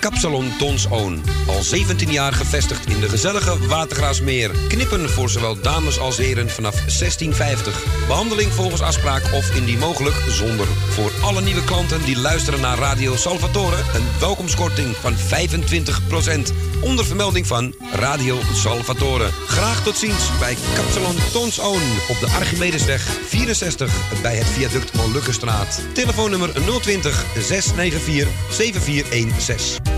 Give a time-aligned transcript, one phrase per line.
[0.00, 1.22] Kapsalon Dons Own.
[1.46, 4.50] Al 17 jaar gevestigd in de gezellige Watergraasmeer.
[4.68, 7.84] Knippen voor zowel dames als heren vanaf 1650.
[8.06, 10.66] Behandeling volgens afspraak of indien mogelijk zonder.
[10.66, 13.76] Voor alle nieuwe klanten die luisteren naar Radio Salvatore...
[13.76, 16.77] een welkomstkorting van 25%.
[16.80, 19.30] Onder vermelding van Radio Salvatore.
[19.46, 21.82] Graag tot ziens bij Kapsalon Dons Own.
[22.08, 25.80] Op de Archimedesweg 64 bij het viaduct Molukkenstraat.
[25.92, 29.97] Telefoonnummer 020 694 7416.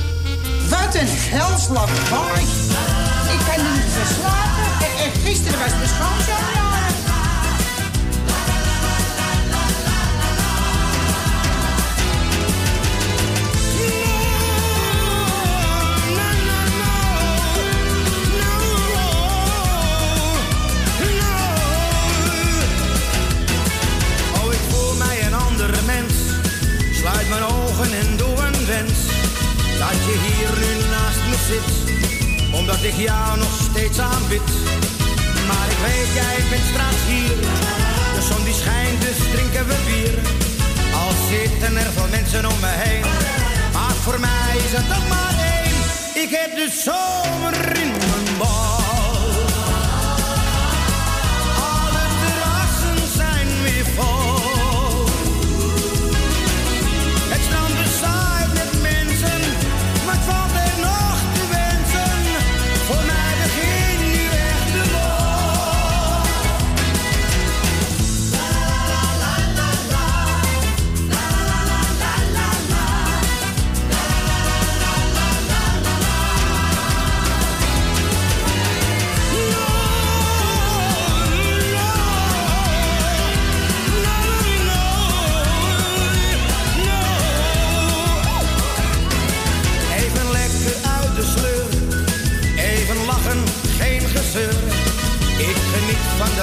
[0.71, 2.41] Wat een helslag mooi.
[3.33, 4.85] Ik kan niet meer slapen.
[4.85, 6.70] En, en gisteren was mijn schoonzoon
[32.51, 34.47] Omdat ik jou nog steeds aanbid.
[35.47, 37.37] Maar ik weet, jij bent straks hier.
[38.15, 40.15] De zon die schijnt, dus drinken we bier.
[41.01, 43.05] Al zitten er veel mensen om me heen.
[43.73, 45.75] Maar voor mij is het toch maar één.
[46.23, 48.79] Ik heb de zomer in mijn bal.
[51.73, 54.30] Alle terrassen zijn weer vol.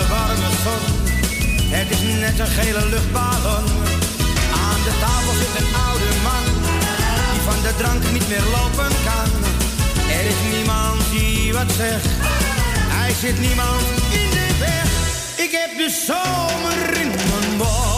[0.07, 0.85] warme zon.
[1.77, 3.65] Het is net een gele luchtballon.
[4.65, 6.45] Aan de tafel zit een oude man.
[7.33, 9.31] Die van de drank niet meer lopen kan.
[10.19, 12.07] Er is niemand die wat zegt.
[12.97, 14.89] Hij zit niemand in de weg.
[15.45, 17.98] Ik heb de zomer in mijn bol.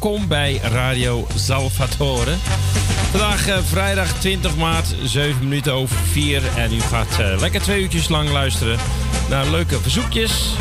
[0.00, 2.34] Welkom bij Radio Salvatore.
[3.10, 6.42] Vandaag uh, vrijdag 20 maart, 7 minuten over 4.
[6.56, 8.78] En u gaat uh, lekker twee uurtjes lang luisteren
[9.28, 10.54] naar leuke verzoekjes.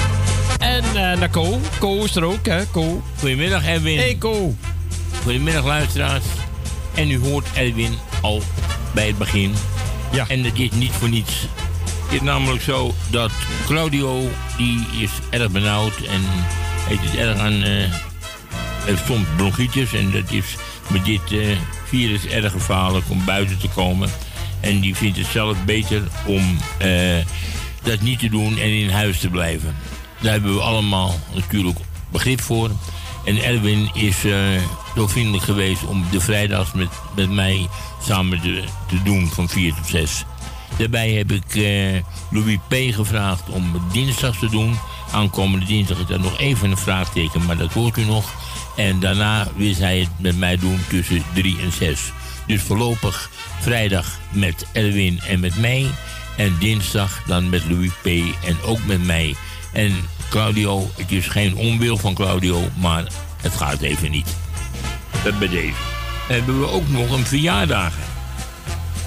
[0.57, 1.59] En uh, naar Co.
[1.80, 2.71] Co is er ook, hè?
[2.71, 3.01] Co.
[3.19, 3.97] Goedemiddag, Erwin.
[3.97, 4.56] Hey, Co.
[5.24, 6.25] Goedemiddag, luisteraars.
[6.95, 8.42] En u hoort Erwin al
[8.94, 9.53] bij het begin.
[10.12, 10.25] Ja.
[10.27, 11.47] En dat is niet voor niets.
[12.03, 13.31] Het is namelijk zo dat
[13.65, 16.21] Claudio, die is erg benauwd en
[16.88, 17.63] heeft het erg aan...
[17.63, 18.08] Uh,
[18.97, 20.56] soms bronchitis en dat is
[20.88, 24.09] met dit uh, virus erg gevaarlijk om buiten te komen.
[24.59, 27.18] En die vindt het zelf beter om uh,
[27.83, 29.75] dat niet te doen en in huis te blijven.
[30.21, 31.77] Daar hebben we allemaal natuurlijk
[32.12, 32.69] begrip voor.
[33.25, 34.36] En Erwin is uh,
[34.95, 37.68] zo vriendelijk geweest om de vrijdags met, met mij
[38.03, 38.63] samen te,
[39.03, 40.25] doen van 4 tot 6.
[40.77, 41.56] Daarbij heb ik
[42.31, 42.74] Louis P.
[42.95, 44.77] gevraagd om dinsdag te doen.
[45.12, 48.33] Aankomende dinsdag is er nog even een vraagteken, maar dat hoort u nog.
[48.80, 52.00] En daarna wil zij het met mij doen tussen 3 en 6.
[52.48, 53.30] Dus voorlopig
[53.60, 55.86] vrijdag met Erwin en met mij.
[56.38, 58.06] En dinsdag dan met Louis P.
[58.46, 59.36] en ook met mij.
[59.74, 59.94] En
[60.30, 63.04] Claudio, het is geen onwil van Claudio, maar
[63.42, 64.36] het gaat even niet.
[65.24, 65.74] Dat bij deze.
[66.28, 67.94] Dan hebben we ook nog een verjaardag.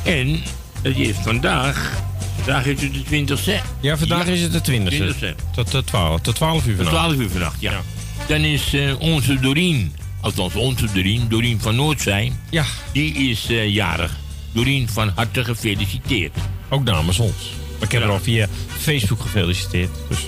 [0.05, 0.43] En
[0.83, 1.93] het is vandaag.
[2.37, 3.63] Vandaag is het de 20ste.
[3.81, 4.33] Ja, vandaag Ja.
[4.33, 5.15] is het de 20ste.
[5.15, 5.35] 20ste.
[5.55, 7.13] Tot, tot 12, tot 12 uur Tot vanavond.
[7.15, 7.71] 12 uur vannacht, ja.
[7.73, 7.81] Ja.
[8.29, 13.69] Dan is eh, onze Doreen, althans onze Doreen, Doreen van Noordzij, Ja, die is eh,
[13.69, 14.13] jarig.
[14.53, 16.33] Doreen, van harte gefeliciteerd.
[16.69, 17.51] ook namens ons.
[17.75, 18.07] Maar ik heb Ja.
[18.07, 18.47] er al via
[18.79, 19.91] Facebook gefeliciteerd.
[20.09, 20.19] Dus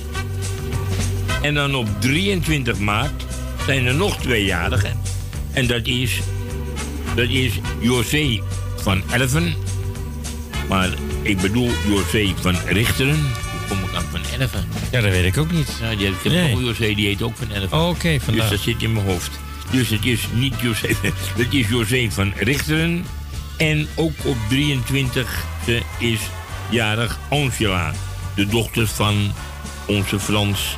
[1.42, 3.24] En dan op 23 maart
[3.66, 5.00] zijn er nog twee jarigen.
[5.52, 6.18] En dat is,
[7.14, 8.40] dat is José
[8.76, 9.54] van Elven.
[10.68, 10.88] Maar
[11.22, 13.18] ik bedoel José van Richteren.
[14.90, 15.68] Ja, dat weet ik ook niet.
[15.80, 16.48] Ja, die, ik heb Nee.
[16.50, 17.78] nog een José, die heet ook van Elfen.
[17.78, 18.50] Oh, Oké, Dus vandaag.
[18.50, 19.30] dat zit in mijn hoofd.
[19.70, 20.86] Dus het is niet José,
[21.36, 23.04] het is José van Richteren.
[23.56, 25.44] En ook op 23
[25.98, 26.18] is
[26.70, 27.92] jarig Angela,
[28.34, 29.32] de dochter van
[29.86, 30.76] onze Frans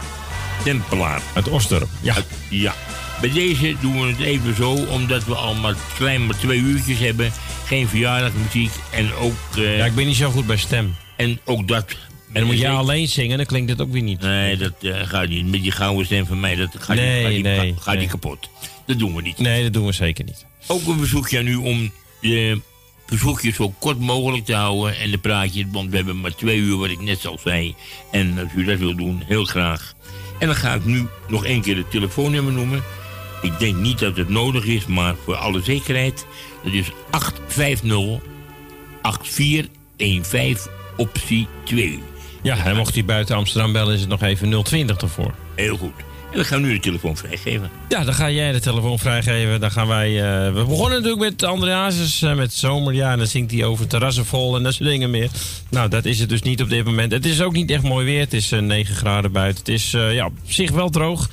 [0.65, 1.21] Tempelaar.
[1.35, 1.89] Uit Osdorp.
[2.01, 2.15] Ja.
[2.15, 2.75] Uit- ja.
[3.21, 6.99] Bij deze doen we het even zo, omdat we al maar klein maar twee uurtjes
[6.99, 7.33] hebben.
[7.67, 10.97] Geen verjaardagmuziek en ook, eh, ja, ik ben niet zo goed bij stem.
[11.17, 11.97] en ook dat.
[12.37, 14.21] En dan moet jij alleen zingen, dan klinkt het ook weer niet.
[14.21, 15.47] Nee, dat gaat niet.
[15.47, 18.09] Met die gouden stem van mij, dat gaat, Nee, gaat, die- nee, gaat, gaat die
[18.09, 18.49] kapot.
[18.87, 19.39] Dat doen we niet.
[19.39, 20.45] Nee, dat doen we zeker niet.
[20.67, 21.91] Ook een verzoekje aan u om
[22.21, 22.61] de
[23.07, 26.77] verzoekjes zo kort mogelijk te houden en de praatjes, want we hebben maar twee uur,
[26.77, 27.75] wat ik net al zei.
[28.11, 29.95] En als u dat wil doen, heel graag.
[30.39, 32.83] En dan ga ik nu nog één keer het telefoonnummer noemen.
[33.43, 36.27] Ik denk niet dat het nodig is, maar voor alle zekerheid.
[36.65, 38.21] Dat is 850
[39.03, 42.03] 8415 optie 2.
[42.47, 45.35] Ja, en mocht hij buiten Amsterdam bellen, is het nog even 020 ervoor.
[45.55, 45.93] Heel goed.
[46.33, 47.71] En we gaan nu de telefoon vrijgeven.
[47.89, 49.61] Ja, dan ga jij de telefoon vrijgeven.
[49.61, 50.09] Dan gaan wij.
[50.09, 52.95] eh, we begonnen natuurlijk met Andreasus uh, met zomer.
[52.95, 55.31] Ja, en dan zingt hij over terrassen vol en dat soort dingen meer.
[55.71, 57.13] Nou, dat is het dus niet op dit moment.
[57.13, 58.21] Het is ook niet echt mooi weer.
[58.21, 59.59] Het is eh, 9 graden buiten.
[59.59, 61.29] Het is eh, ja, op zich wel droog.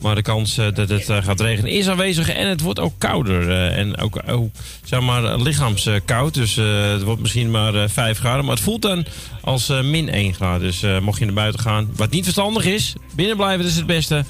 [0.00, 2.28] Maar de kans eh, dat het eh, gaat regenen is aanwezig.
[2.28, 3.50] En het wordt ook kouder.
[3.50, 4.50] eh, en ook, ook
[4.84, 6.34] zeg maar, lichaamskoud.
[6.34, 6.54] Dus
[6.90, 8.44] het wordt misschien maar eh 5 graden.
[8.44, 9.04] Maar het voelt dan
[9.40, 10.60] als min 1 graden.
[10.60, 11.90] Dus mocht je naar buiten gaan.
[11.96, 12.94] Wat niet verstandig is.
[13.14, 14.24] Binnen blijven is het beste.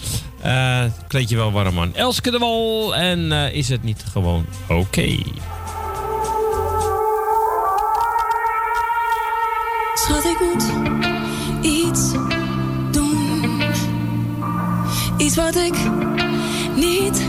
[1.08, 1.94] Kleed je wel warm aan.
[1.94, 2.96] Elske de Wal.
[2.96, 5.16] En is het niet gewoon oké?
[9.94, 10.95] Schat, ik moet
[15.26, 15.74] Iets wat ik
[16.74, 17.26] niet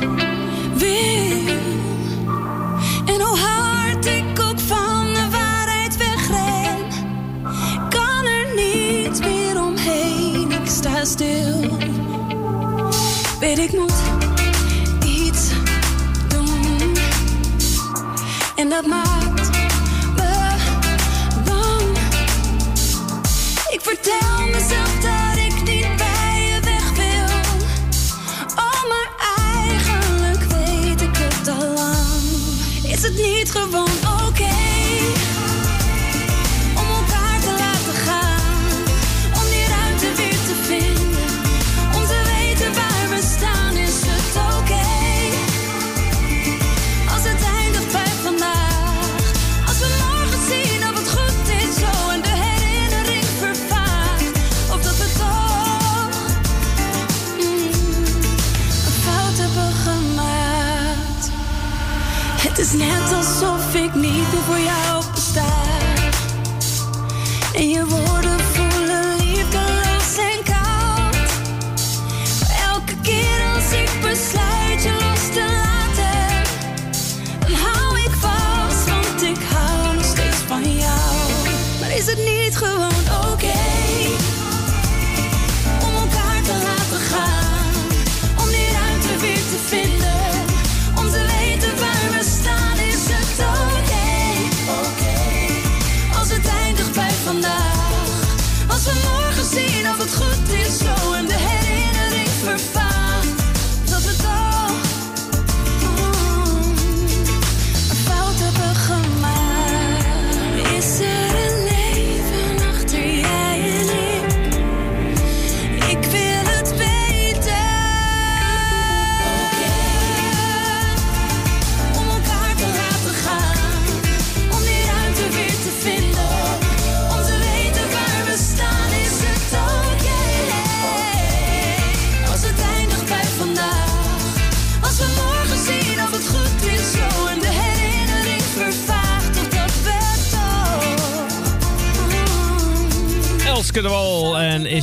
[0.74, 1.56] wil.
[3.06, 6.78] En hoe hard ik ook van de waarheid wegren,
[7.90, 10.52] kan er niet meer omheen.
[10.52, 11.78] Ik sta stil.
[13.40, 14.02] Weet ik moet
[15.06, 15.50] iets
[16.28, 16.96] doen.
[18.56, 19.50] En dat maakt
[20.16, 20.56] me
[21.46, 21.98] bang.
[23.70, 24.87] Ik vertel mezelf
[32.98, 33.88] Is het niet gewoon
[34.28, 34.50] oké?
[34.50, 34.67] Om
[62.78, 65.46] net alsof ik niet meer voor jou besta.
[67.54, 67.86] En je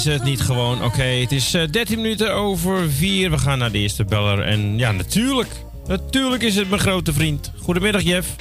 [0.07, 0.85] is het niet gewoon?
[0.85, 3.31] Oké, het is eh, 13 minuten over 4.
[3.31, 4.41] We gaan naar de eerste beller.
[4.41, 5.49] En ja, natuurlijk.
[5.87, 7.53] Natuurlijk is het mijn grote vriend.
[7.57, 8.37] Goedemiddag, Jeff.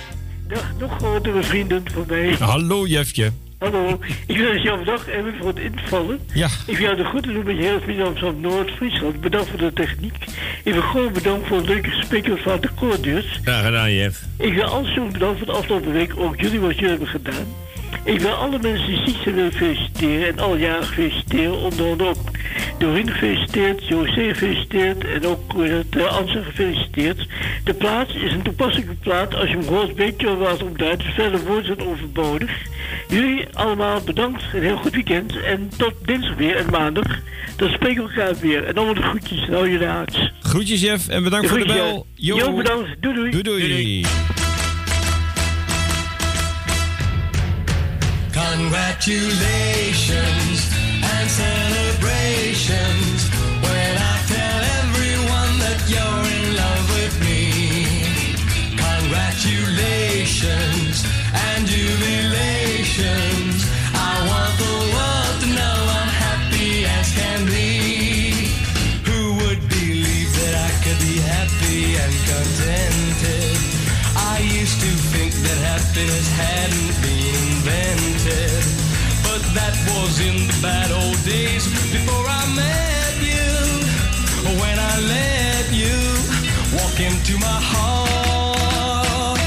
[0.48, 2.36] Dag, nog grotere vrienden van mij.
[2.40, 3.32] Hallo, Jeffje.
[3.58, 6.20] Hallo, ik wil jou bedankt hebben voor het invallen.
[6.34, 6.48] Ja.
[6.66, 9.22] Ik wil jou de groeten doen met vrienden Amsterdam Noord-Friesland.
[9.22, 10.16] Bedankt voor de techniek.
[10.64, 13.40] Ik wil gewoon bedankt voor het leuke gesprek van de koordeurs.
[13.44, 14.22] Graag gedaan, Jeff.
[14.38, 16.18] Ik wil alles bedankt voor de afgelopen week.
[16.18, 17.46] Ook jullie wat jullie hebben gedaan.
[18.04, 21.58] Ik wil alle mensen die ziek zijn willen feliciteren en alle jaren feliciteren.
[21.58, 22.32] Onder andere ook
[22.78, 27.28] Doreen gefeliciteerd, José gefeliciteerd en ook uh, de Anse gefeliciteerd.
[27.64, 29.36] De plaats is een toepasselijke plaat.
[29.36, 32.52] Als je hem hoort, weet je wat om verder woorden zijn overbodig.
[33.08, 34.44] Jullie allemaal bedankt.
[34.54, 35.42] Een heel goed weekend.
[35.42, 37.20] En tot dinsdag weer en maandag.
[37.56, 38.64] Dan spreken we elkaar weer.
[38.64, 39.48] En allemaal de groetjes.
[39.48, 40.32] Nou, je raad.
[40.42, 41.08] Groetjes, Jeff.
[41.08, 42.06] En bedankt voor de bel.
[42.16, 42.90] Jo, Jo, bedankt.
[43.00, 43.32] Doei, doei.
[43.32, 44.06] Doei, doei.
[48.54, 50.70] Congratulations
[51.02, 53.26] and celebrations
[53.66, 57.50] when I tell everyone that you're in love with me.
[58.78, 61.02] Congratulations
[61.34, 63.58] and jubilations.
[63.90, 68.54] I want the world to know I'm happy as can be.
[69.10, 73.58] Who would believe that I could be happy and contented?
[74.14, 76.63] I used to think that happiness hadn't
[80.64, 83.52] bad old days before I met you.
[84.62, 85.98] When I let you
[86.78, 89.40] walk into my heart.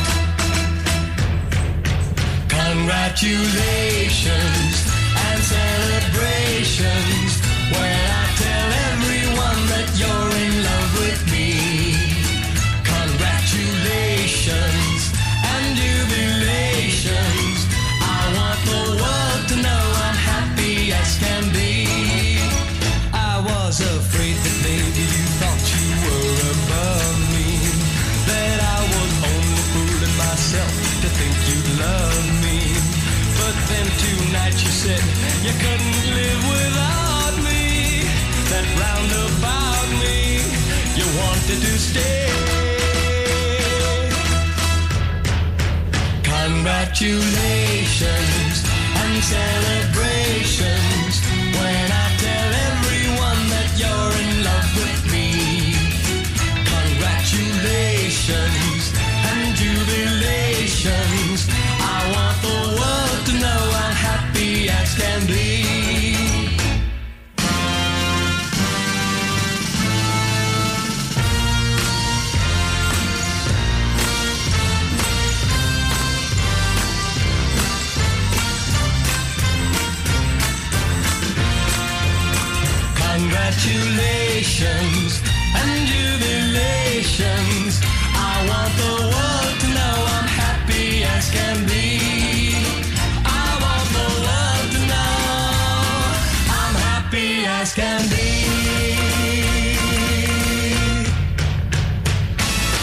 [2.49, 3.86] Congratulations
[46.99, 49.96] Congratulations and celebrations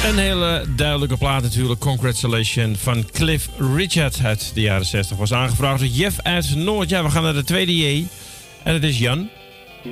[0.03, 1.79] Een hele duidelijke plaat natuurlijk.
[1.79, 5.17] Congratulations van Cliff Richard uit de jaren 60.
[5.17, 6.89] Was aangevraagd door Jeff uit Noord.
[6.89, 8.05] Ja, we gaan naar de tweede J.
[8.63, 9.29] En dat is Jan.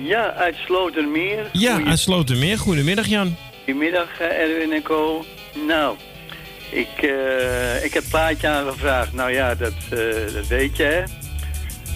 [0.04, 1.50] Ja, uit Slotermeer.
[1.52, 2.58] Ja, Goeie- uit Slotermeer.
[2.58, 3.36] Goedemiddag Jan.
[3.66, 5.26] Goedemiddag eh, Erwin en Co.
[5.68, 5.96] Nou,
[6.72, 9.14] ik, eh, ik heb plaatje aangevraagd.
[9.14, 11.04] Nou ja, dat, eh, dat weet je hè.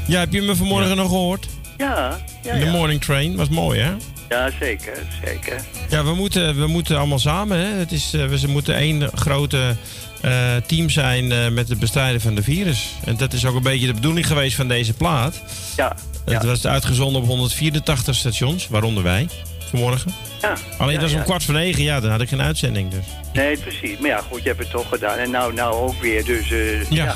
[0.08, 1.48] Ja, heb je me vanmorgen nog gehoord?
[1.78, 3.36] Ja, ja, In de morning train.
[3.36, 3.92] Was mooi hè?
[4.30, 5.62] Ja, zeker, zeker.
[5.90, 7.58] Ja, we moeten, we moeten allemaal samen.
[7.60, 7.66] Hè?
[7.66, 9.76] Het is, eh, we ze moeten één grote
[10.22, 12.94] eh, team zijn eh, met het bestrijden van de virus.
[13.06, 15.42] En dat is ook een beetje de bedoeling geweest van deze plaat.
[15.76, 19.28] Ja, Het was uitgezonden op 184 stations, waaronder wij,
[19.70, 20.14] vanmorgen.
[20.42, 20.54] ja.
[20.78, 22.92] Alleen ja, dat was om kwart voor negen, ja, dan had ik geen uitzending.
[22.92, 23.06] Dus.
[23.34, 23.98] Nee, precies.
[23.98, 25.18] Maar ja, goed, je hebt het toch gedaan.
[25.18, 26.26] En nou, nou ook weer.
[26.26, 26.48] Dus
[26.90, 27.16] ja.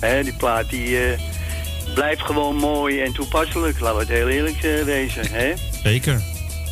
[0.00, 0.98] Hè, die plaat die
[1.94, 3.80] blijft gewoon mooi en toepasselijk.
[3.80, 5.26] Laten we het heel eerlijk wezen.
[5.30, 5.52] Hè?
[5.82, 6.20] Zeker.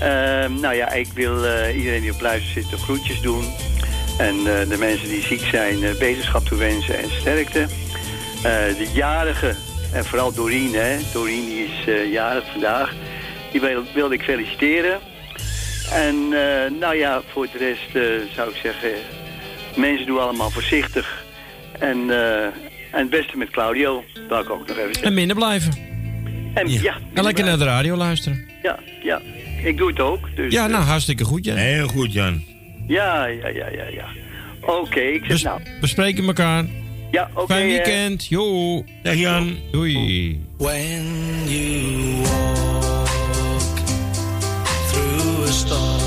[0.00, 3.44] Ehm, nou ja, ik wil eh, iedereen die op luister zit de groetjes doen.
[4.18, 7.60] En eh, de mensen die ziek zijn, eh, beterschap toewensen en sterkte.
[7.60, 7.68] Eh,
[8.78, 9.56] de jarigen,
[9.92, 10.96] en vooral Doreen, hè.
[11.12, 12.94] Doreen die is eh, jarig vandaag.
[13.52, 14.98] Die wil, wilde ik feliciteren.
[15.92, 17.90] En eh, nou ja, voor de rest
[18.34, 18.90] zou ik zeggen...
[19.76, 21.24] Mensen doen allemaal voorzichtig.
[21.78, 22.52] En, eh, en
[22.92, 25.14] het beste met Claudio, wil ik ook nog even En zeggen.
[25.14, 25.88] minder blijven.
[26.58, 26.96] En, ja.
[27.14, 28.44] en lekker naar de radio luisteren.
[28.62, 29.20] Ja, ja.
[29.64, 30.28] Ik doe het ook.
[30.34, 30.88] Dus, ja, nou, eh.
[30.88, 31.56] hartstikke goed, Jan.
[31.56, 32.44] Heel goed, Jan.
[32.86, 34.06] Ja, ja, ja, ja, ja.
[34.60, 35.60] Oké, ik zeg Bes nou.
[35.80, 36.64] We spreken elkaar.
[37.10, 37.46] Ja, oké.
[37.54, 37.74] Fijn eh.
[37.74, 38.22] weekend.
[38.22, 38.84] Uh, jo.
[39.02, 39.56] Dag Jan.
[39.70, 40.40] Doei.
[40.58, 41.04] When
[41.46, 43.76] you walk
[44.90, 45.97] through a storm.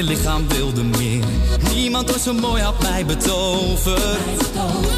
[0.00, 1.24] je lichaam wilde meer.
[1.74, 3.98] Niemand ooit zo mooi had mij betoverd.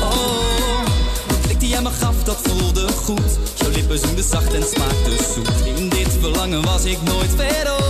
[0.00, 0.84] Oh,
[1.28, 3.38] de klik die jij me gaf, dat voelde goed.
[3.54, 5.76] Jouw lippen zoemden zacht en smaakte zoet.
[5.76, 7.81] In dit verlangen was ik nooit verder.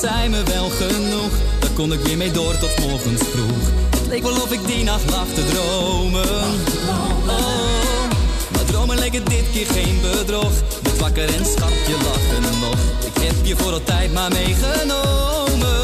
[0.00, 1.32] zei me wel genoeg.
[1.58, 3.64] Daar kon ik weer mee door tot morgens vroeg.
[3.90, 6.28] Het leek wel of ik die nacht lag te dromen.
[7.26, 8.10] Oh,
[8.52, 10.52] maar dromen leken dit keer geen bedrog.
[10.82, 12.78] Werd wakker en schat, je lachen nog.
[13.14, 15.79] Ik heb je voor altijd maar meegenomen.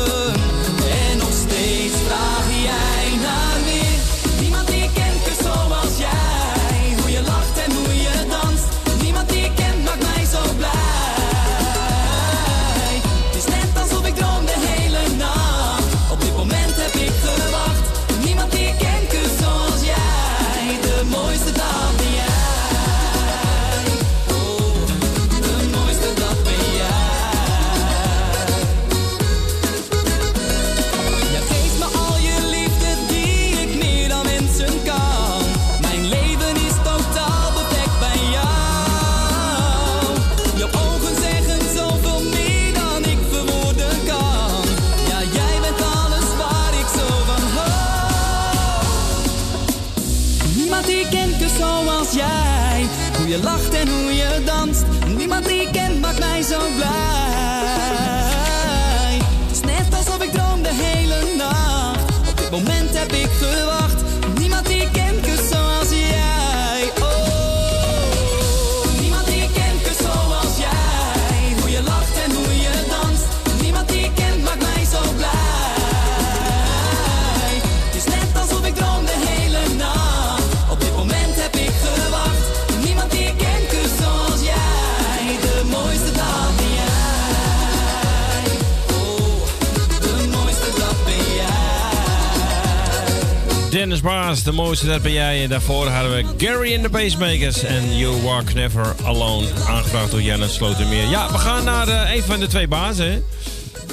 [93.87, 95.43] Dennis Baas, de mooiste dat ben jij.
[95.43, 99.47] En daarvoor hadden we Gary and the Pacemakers en You Walk Never Alone.
[99.69, 101.09] Aangevraagd door Janne Slotermeer.
[101.09, 103.11] Ja, we gaan naar eh, een van de twee bazen.
[103.13, 103.19] hè.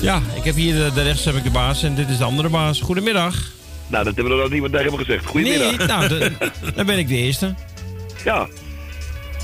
[0.02, 2.24] Ja, ik heb hier de, de rechts heb ik de baas en dit is de
[2.24, 2.80] andere baas.
[2.82, 3.36] Goedemiddag.
[3.88, 5.26] Nou, dat hebben we nog niemand tegen me gezegd.
[5.26, 5.78] Goedemiddag.
[5.78, 6.32] Nee, nou, de-
[6.76, 7.54] dan ben ik de eerste.
[8.26, 8.48] Ja.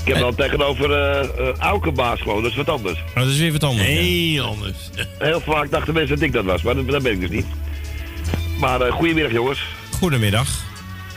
[0.04, 2.98] Ik heb dan tegenover eh eh, Auke baas gewoon, dat is wat anders.
[3.08, 3.86] Oh, dat is weer wat anders.
[3.86, 4.76] Heel anders.
[5.18, 7.46] Heel vaak dachten mensen dat ik dat was, maar dat, dat ben ik dus niet.
[8.58, 9.60] Maar eh goedemiddag jongens.
[10.00, 10.48] Goedemiddag.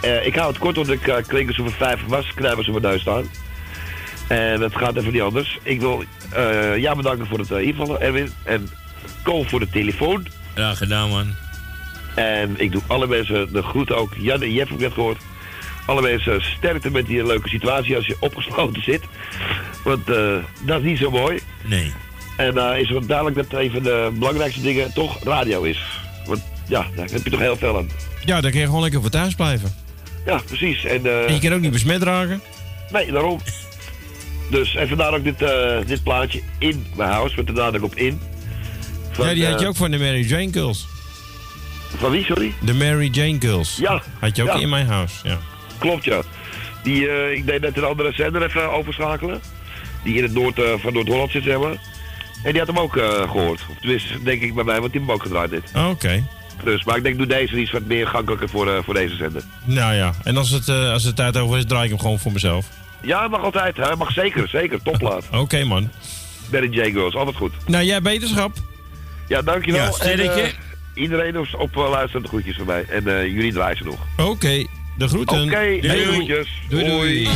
[0.02, 2.82] Eh, ik hou het kort, want ik uh, klink alsof er vijf was, knijpers op
[2.82, 3.26] mijn neus staan.
[4.28, 5.60] En het gaat even niet anders.
[5.64, 8.32] Ik wil eh jou bedanken voor het uh, invallen, Erwin.
[8.44, 8.70] En
[9.24, 10.28] Cole voor de telefoon.
[10.56, 11.36] Ja, gedaan man.
[12.16, 14.14] En ik doe alle mensen de groeten ook.
[14.18, 15.22] Jan en Jeff heb ik net gehoord.
[15.86, 19.04] Alle mensen sterkte met die leuke situatie als je opgesloten zit.
[19.84, 21.40] Want eh, dat is niet zo mooi.
[21.62, 21.94] Nee.
[22.38, 25.84] En eh is het duidelijk dat een van de belangrijkste dingen toch radio is.
[26.26, 27.90] Want ja, daar heb je toch heel veel aan.
[28.26, 29.74] Ja, dan kun je gewoon lekker voor thuis blijven.
[30.26, 30.86] Ja, precies.
[30.86, 32.42] En, eh, En je kan ook niet besmet raken.
[32.92, 33.40] Nee, daarom.
[34.50, 37.96] Dus, en vandaar ook dit, eh, dit plaatje in mijn huis, met de nadruk op
[37.96, 38.22] in.
[39.12, 40.88] Van, ja, die had je eh, ook van de Mary Jane Girls.
[41.98, 42.54] Van wie, sorry?
[42.62, 43.78] De Mary Jane Girls.
[43.78, 44.02] Ja.
[44.20, 44.60] Had je ook ja.
[44.60, 45.38] in mijn huis, ja.
[45.78, 46.22] Klopt, ja.
[46.84, 49.42] Die, ik deed net een andere zender even overschakelen.
[50.04, 51.78] Die in het noord van Noord-Holland zit, zeg maar.
[52.44, 53.66] En die had hem ook eh, gehoord.
[53.70, 55.72] Of tenminste, denk ik bij mij, want die heeft hem ook gedraaid dit.
[55.76, 56.24] Oh, Oké.
[56.64, 59.42] Dus, maar ik denk, doe deze iets wat meer gankelijker voor, eh, voor deze zender.
[59.64, 62.20] Nou ja, en als het, eh, als het tijd over is, draai ik hem gewoon
[62.20, 62.66] voor mezelf.
[63.02, 63.78] Ja, mag altijd.
[63.78, 64.82] Hij mag zeker, zeker.
[64.82, 65.26] Topplaat.
[65.44, 65.90] Oké, man.
[66.52, 66.92] Barry J.
[66.92, 67.54] Girls, altijd goed.
[67.68, 68.52] Nou, jij beterschap.
[69.28, 69.82] Ja, dankjewel.
[69.82, 70.42] Ja, En, sterretje.
[70.42, 70.50] eh,
[70.94, 72.86] iedereen op, op uh, luisterende groetjes van mij.
[72.90, 74.28] En jullie draaien ze nog.
[74.30, 74.66] Oké,
[74.98, 75.42] de groeten.
[75.42, 75.88] Oké, Doei.
[75.88, 76.48] hey, groetjes.
[76.70, 77.28] Doei, doei.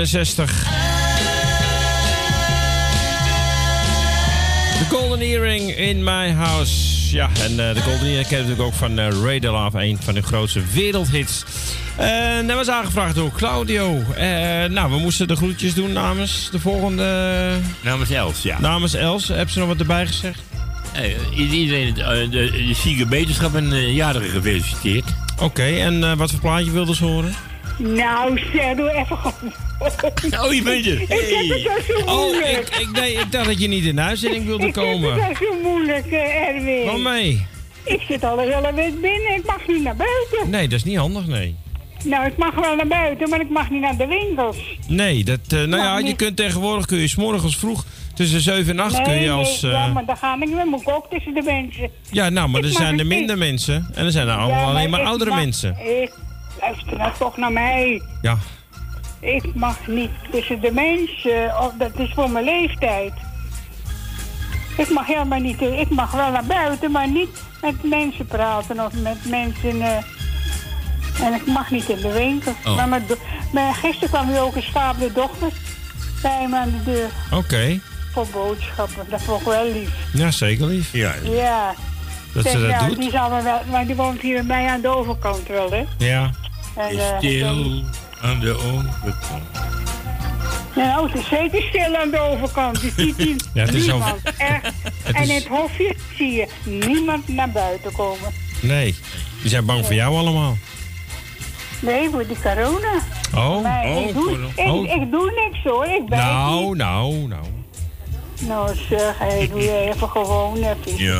[0.00, 0.64] 1967.
[4.78, 7.14] The Golden Earring in My House.
[7.16, 9.98] Ja, en eh, de Golden Earring kennen we natuurlijk ook van eh, Ray Love, een
[10.02, 11.44] van de grootste wereldhits.
[11.96, 13.98] En dat was aangevraagd door Claudio.
[14.16, 14.24] Eh,
[14.64, 17.58] nou, we moesten de groetjes doen namens de volgende...
[17.80, 18.60] Namens Els, ja.
[18.60, 19.28] Namens Els.
[19.28, 20.40] Heb ze nog wat erbij gezegd?
[20.92, 21.94] Eh, iedereen,
[22.30, 25.04] de, zieke beterschap en de jarigen gefeliciteerd.
[25.38, 27.34] Oké, en wat voor plaatje wilden ze horen?
[27.78, 29.52] Nou, zeg, doe even gewoon.
[30.44, 30.86] Oh, je bent.
[30.86, 32.68] Ik heb het zo Oh, moeilijk.
[32.68, 35.22] ik, ik, nee, ik dacht dat je niet in de uitzending wilde Ik heb komen.
[35.24, 36.84] het zo moeilijk, eh, Erwin.
[36.84, 37.46] Waarom mee?
[37.84, 39.34] Ik zit al een hele week binnen.
[39.36, 40.50] Ik mag niet naar buiten.
[40.50, 41.56] Nee, dat is niet handig, nee.
[42.04, 44.56] Nou, ik mag wel naar buiten, maar ik mag niet naar de winkels.
[44.86, 48.70] Nee, dat, eh, nou ja, je kunt tegenwoordig kun je 's morgens vroeg tussen 7
[48.78, 49.62] en 8 nee, kun je nee, als...
[49.62, 50.64] eh, ja, maar dan ga ik niet.
[50.64, 51.90] moet ik ook tussen de mensen.
[52.10, 53.90] ja, nou, maar Ik er zijn er minder mensen.
[53.94, 55.76] En er zijn er allemaal Ja, alleen maar ik oudere mag- mensen.
[56.02, 56.12] Ik,
[56.60, 58.02] luister nou toch naar mij.
[58.22, 58.36] Ja.
[59.20, 61.58] Ik mag niet tussen de mensen.
[61.58, 63.12] Of dat is voor mijn leeftijd.
[64.76, 65.60] Ik mag helemaal niet.
[65.60, 69.82] Ik mag wel naar buiten, maar niet met mensen praten of met mensen.
[69.82, 69.96] eh,
[71.26, 72.52] en ik mag niet in de winkel.
[72.64, 72.76] Oh.
[72.76, 73.02] Maar, mijn
[73.52, 75.48] maar gisteren kwam weer ook een stapelde dochter
[76.22, 77.80] bij me aan de deur Oké.
[78.12, 79.06] voor boodschappen.
[79.10, 79.90] Dat vond ik wel lief.
[80.12, 80.92] Ja, zeker lief.
[80.92, 81.14] Ja.
[81.22, 81.74] Ja.
[82.34, 82.96] Dat Zeg, ze dat ja, doet.
[82.98, 85.84] Die, zal me wel, maar die woont hier bij mij aan de overkant wel, hè?
[85.98, 86.30] Ja.
[86.80, 87.82] En, Is eh, stil
[88.20, 89.42] aan de overkant.
[90.76, 92.80] Ja, nou, het is zeker stil aan de overkant.
[92.80, 94.14] Je ziet hier Ja, het is niemand.
[94.14, 94.64] over- Echt.
[95.02, 98.32] Het en is- in het hofje zie je niemand naar buiten komen.
[98.60, 98.94] Nee,
[99.40, 100.56] die zijn bang voor jou allemaal.
[101.80, 102.92] Nee, voor die corona.
[103.34, 103.62] Oh.
[103.62, 104.84] Maar Oh, ik, doe, ik, Oh.
[104.90, 105.86] ik doe niks hoor.
[105.86, 107.44] Ik ben Nou, nou, nou.
[108.40, 110.96] Nou zeg, hey, doe je even gewoon even.
[111.04, 111.18] Ja.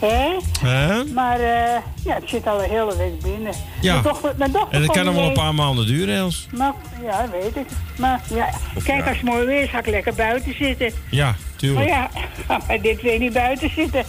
[0.00, 0.36] Hè?
[0.68, 1.04] Hè?
[1.04, 3.52] Maar eh, ja, het zit al een hele week binnen.
[3.80, 3.92] Ja.
[3.92, 6.46] Mijn dochter, mijn dochter En dat kan nog wel een paar maanden duren, Els.
[6.56, 7.66] Maar, ja, weet ik.
[7.98, 8.50] Maar ja,
[8.84, 9.08] kijk, ja.
[9.08, 10.92] als het mooi weer is, ga ik lekker buiten zitten.
[11.10, 11.88] Ja, Maar tuurlijk.
[11.88, 12.10] ja,
[12.46, 14.04] ga maar dit weer niet buiten zitten.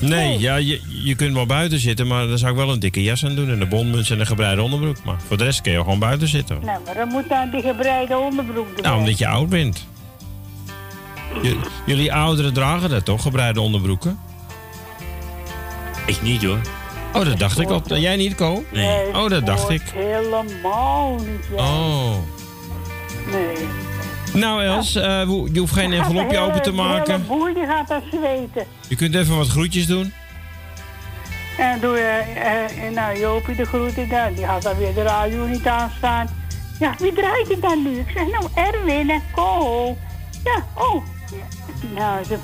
[0.00, 3.02] Nee, ja, je, je kunt wel buiten zitten, maar dan zou ik wel een dikke
[3.02, 3.50] jas aan doen.
[3.50, 4.96] En een bonmuts en een gebreide onderbroek.
[5.04, 6.58] Maar voor de rest kun je gewoon buiten zitten.
[6.64, 8.84] Nou, maar dan moet dan die gebreide onderbroek doen.
[8.84, 9.86] Nou, omdat je oud bent.
[11.42, 14.18] J- jullie ouderen dragen dat toch, gebreide onderbroeken?
[16.06, 16.58] Ik niet hoor.
[17.14, 17.82] Oh, dat dacht ik al.
[17.96, 18.64] Jij niet, Ko?
[18.72, 19.06] Nee.
[19.06, 19.82] Oh, dat dacht ik.
[19.94, 21.62] Helemaal niet, ja.
[21.62, 22.14] Oh.
[23.32, 23.66] Nee.
[24.32, 27.26] Nou, Els, eh, wo- je hoeft geen Dan gaat de envelopje open te De maken.
[27.26, 28.66] boer die gaat daar zweten.
[28.88, 30.12] Je kunt even wat groetjes doen.
[31.58, 34.34] En doe je, eh, nou, Jopie de groeten daar.
[34.34, 36.28] Die had dan weer de radio niet aanstaan.
[36.78, 37.98] Ja, wie draait het dan nu?
[37.98, 39.96] Ik zeg, nou, Erwin en Ko.
[40.44, 41.04] Ja, oh.
[41.94, 42.36] Nou, ze,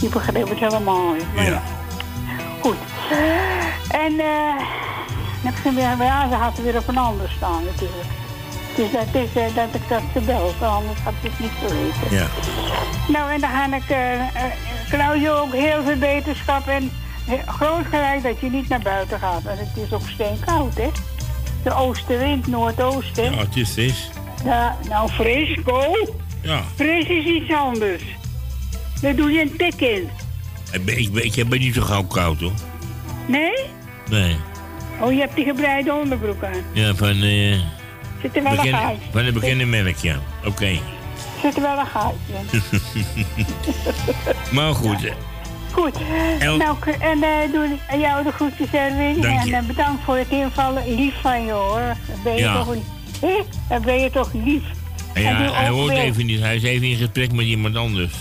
[0.00, 1.34] die begreep het helemaal niet.
[1.34, 1.62] Maar ja.
[2.60, 2.76] Goed.
[3.90, 4.54] En, eh,
[5.42, 8.08] heb ik weer, ja, ze had er weer op een ander staan natuurlijk.
[8.76, 12.16] Dus dat is eh, dat ik dat ze belt, anders had ik het niet geweten.
[12.16, 12.26] Ja.
[13.08, 14.44] Nou, en dan ga ik eh
[14.88, 16.90] Claudio ook heel veel beterschap en
[17.46, 19.44] groot gelijk dat je niet naar buiten gaat.
[19.44, 20.88] En het is ook steenkoud, hè?
[21.62, 23.32] De oostenwind, noordoosten.
[23.32, 24.10] Ja, het is fris.
[24.44, 25.58] Ja, nou, fris.
[26.42, 26.62] Ja.
[26.74, 28.02] Fris is iets anders.
[29.00, 30.10] Daar doe je een tik in.
[30.72, 32.52] Ik ik ik ben niet zo gauw koud hoor.
[33.26, 33.52] Nee?
[34.10, 34.36] Nee.
[35.00, 36.62] Oh, je hebt die gebreide onderbroek aan.
[36.72, 37.58] Ja, van, eh
[38.22, 38.96] Zit er wel een gaatje?
[39.12, 40.16] van een bekende merk, ja.
[40.44, 40.78] Oké.
[41.42, 42.60] Zit er wel een gaatje?
[44.56, 45.12] maar goed.
[45.72, 45.94] Goed.
[46.38, 49.24] El- Nou, en eh doe jou de groetjes, Erwin.
[49.24, 50.94] En eh, bedankt voor het invallen.
[50.94, 51.96] Lief van je, hoor.
[52.24, 52.54] Ben je Ja.
[52.54, 52.82] toch een...
[53.20, 53.78] Hé?
[53.80, 54.62] Ben je toch lief.
[55.14, 56.40] Ja, hij hoort weer- even niet.
[56.40, 58.12] Hij is even in gesprek met iemand anders.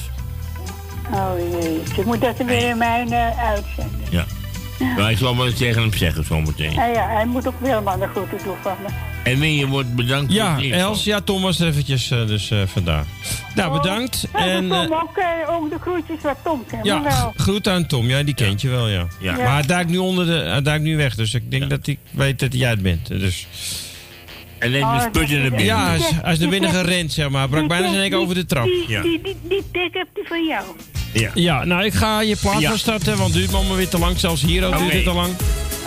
[1.13, 1.81] Oh jee.
[1.97, 3.99] Ik moet dat er weer in mijn eh, uitzenden.
[4.09, 4.25] Ja.
[4.97, 6.75] Maar ik zal wel eens tegen hem zeggen zometeen.
[6.75, 8.89] Nou ja, hij moet ook Wilma de groeten doen van me.
[9.23, 10.61] En Win, je wordt bedankt Ja.
[10.61, 13.05] Els, ja, Tom was er eventjes, eh, dus eh, vandaar.
[13.55, 14.27] Nou, bedankt.
[14.33, 16.85] En En, oh, eh, Tom ook, ook de groetjes wat Tom kent.
[16.85, 17.33] ja, wel.
[17.37, 18.09] groet aan Tom.
[18.09, 19.07] Ja, die kent je wel, ja.
[19.19, 19.35] Ja.
[19.35, 21.99] Maar hij duikt nu onder de, hij duikt nu weg, dus ik denk dat ik
[22.11, 23.07] weet dat jij het bent.
[23.07, 23.47] Dus.
[24.59, 25.65] En dan de sput in de binnen.
[25.65, 27.49] Ja, hij is, hij is naar binnen gerend, zeg maar.
[27.49, 28.65] Brak bijna zijn nek over de trap.
[28.65, 29.01] Die, Ja.
[29.01, 30.63] die, die, die tik heb die van jou.
[31.13, 31.31] Ja.
[31.33, 32.69] Ja, nou, ik ga je plaat Ja.
[32.69, 34.19] van starten, want het duurt me allemaal weer te lang.
[34.19, 34.95] Zelfs hier ook duurt Oké.
[34.95, 35.33] het te lang.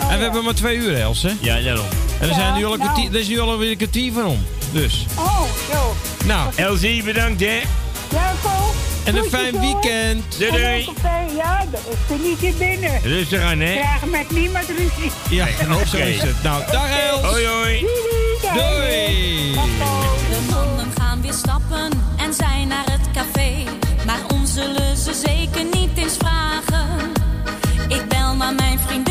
[0.09, 1.31] En we hebben maar twee uur, Els, hè?
[1.41, 1.85] Ja, daarom.
[2.19, 2.91] En er, zijn nu al een nou.
[2.91, 4.45] kwartier, er is nu alweer een kwartier van om.
[4.71, 5.95] Dus, Oh, zo.
[6.25, 7.59] nou, Elsie, bedankt hè.
[8.11, 8.49] Ja, Ko.
[9.03, 10.23] en een fijn weekend.
[10.37, 10.63] Doei doei.
[10.63, 13.01] een Ja, dat is niet hier binnen.
[13.03, 13.73] Rustig aan hè.
[13.81, 15.11] Graag met niemand ruzie.
[15.29, 15.85] Ja, Oké.
[15.87, 16.43] zo is het.
[16.43, 17.21] Nou, dag Els.
[17.21, 17.79] Hoi hoi.
[17.79, 18.20] Doei.
[18.53, 23.63] De mannen gaan weer stappen en zijn naar het café.
[24.05, 27.11] Maar ons zullen ze zeker niet eens vragen.
[27.87, 29.10] Ik bel naar mijn vriendinnen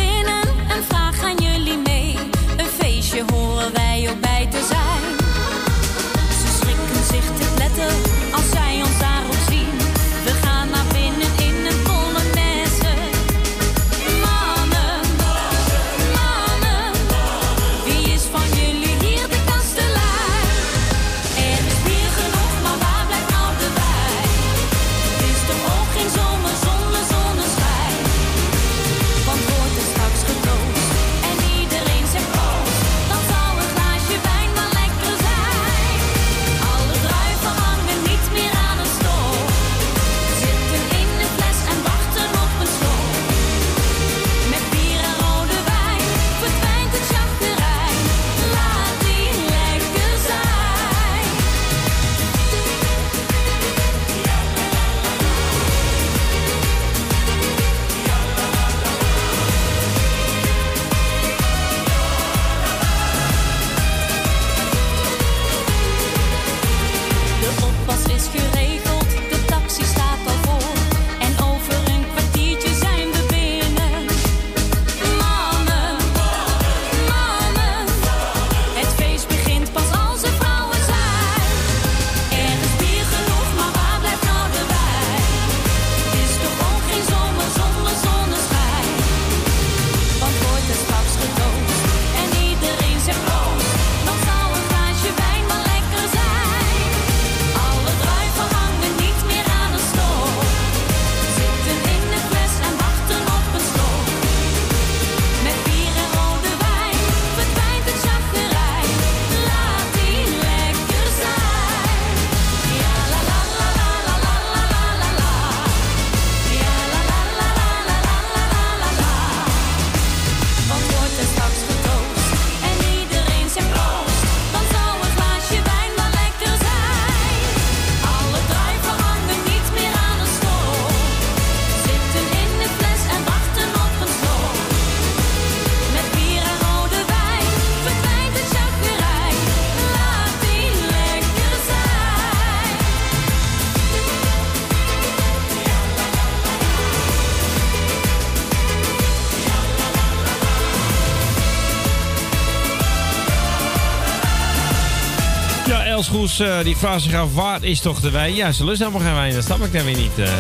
[156.21, 158.35] Eh, die vraagt zich af, waar is toch de wijn?
[158.35, 160.19] Ja, ze lust helemaal geen wijn, dat snap ik dan weer niet.
[160.19, 160.33] eh.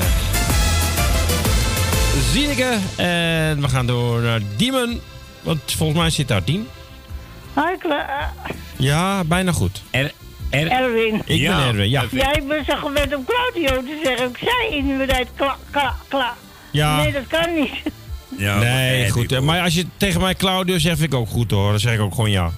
[2.32, 5.00] Zieneke, en we gaan door naar Diemen.
[5.42, 6.68] Want volgens mij zit daar Dien.
[7.54, 7.98] Hoi, eh,
[8.76, 9.82] Ja, bijna goed.
[9.90, 10.12] Er,
[10.50, 11.22] Erwin.
[11.24, 12.04] Ik ben Erwin, ja.
[12.10, 14.28] Jij bent zo gewend om Claudio te zeggen.
[14.28, 16.34] Ik zei inderdaad kla, kla, kla.
[16.70, 16.96] Ja.
[16.96, 17.70] Nee, dat kan niet.
[18.60, 19.40] nee, goed.
[19.40, 21.70] Maar als je tegen mij Claudio zegt, vind ik ook goed hoor.
[21.70, 22.50] Dan zeg ik ook gewoon ja.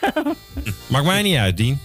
[0.86, 1.80] Maakt mij niet uit, Dien.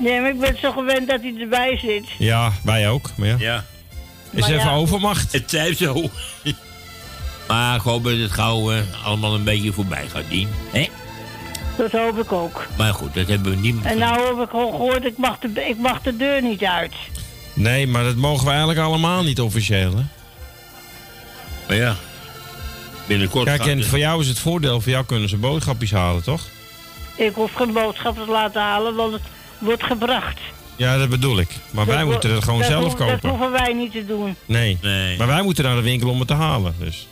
[0.00, 2.04] Nee, maar ik ben zo gewend dat hij erbij zit.
[2.18, 3.10] Ja, wij ook.
[3.16, 3.36] Maar ja.
[3.38, 3.64] Ja.
[4.30, 4.74] Is Maar even ja.
[4.74, 5.32] overmacht.
[5.32, 6.10] Het zij zo.
[7.48, 10.48] maar ik hoop dat het gauw eh, allemaal een beetje voorbij gaat, Dien.
[10.70, 10.88] Hè?
[11.76, 12.66] Dat hoop ik ook.
[12.76, 15.68] Maar goed, dat hebben we niet En nou heb ik gewoon gehoord, ik mag, de,
[15.68, 16.92] ik mag de deur niet uit.
[17.52, 20.02] Nee, maar dat mogen we eigenlijk allemaal niet officieel, hè?
[21.66, 21.96] Maar ja,
[23.06, 26.42] binnenkort Kijk, en voor jou is het voordeel, voor jou kunnen ze boodschapjes halen, toch?
[27.16, 29.22] Ik hoef geen boodschappen te laten halen, want het
[29.60, 30.38] wordt gebracht.
[30.76, 31.48] Ja, dat bedoel ik.
[31.70, 33.28] Maar wij Dat moeten het gewoon dat zelf ho- Dat kopen.
[33.28, 34.36] hoeven wij niet te doen.
[34.46, 34.78] Nee.
[34.82, 35.18] Nee.
[35.18, 37.08] Maar wij moeten naar de winkel om het te halen, dus.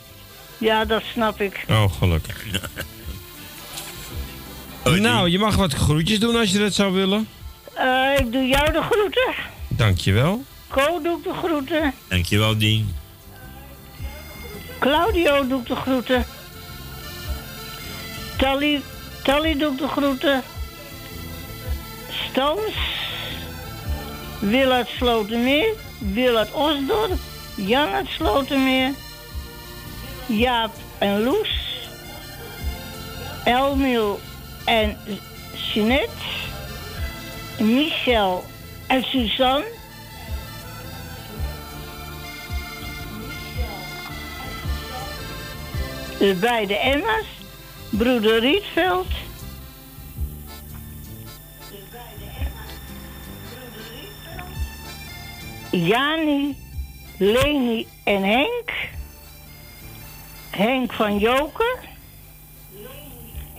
[0.57, 1.65] Ja, dat snap ik.
[1.69, 2.45] Oh, gelukkig.
[4.99, 7.27] nou, je mag wat groetjes doen als je dat zou willen.
[7.73, 9.33] Eh, ik doe jou de groeten.
[9.67, 10.43] Dankjewel.
[10.67, 11.93] Co doe ik de groeten.
[12.07, 12.95] Dankjewel, Dien.
[14.79, 16.25] Claudio doe ik de groeten.
[18.37, 18.81] Tally,
[19.23, 20.43] Tally doe ik de groeten.
[22.31, 22.73] Stans.
[24.39, 25.73] Wil uit Slotermeer.
[25.97, 27.19] Wil uit Osdorp.
[27.55, 28.93] Jan uit Slotermeer.
[30.25, 31.87] Jaap en Loes.
[33.43, 34.19] Elmil
[34.65, 34.97] en
[35.73, 36.25] Jeanette.
[37.59, 38.43] Michel
[38.87, 39.65] en Suzanne.
[46.19, 47.25] De beide Emma's.
[47.89, 49.07] Broeder Rietveld.
[55.71, 56.55] Jani,
[57.17, 58.71] Leni en Henk.
[60.49, 61.77] Henk van Joker.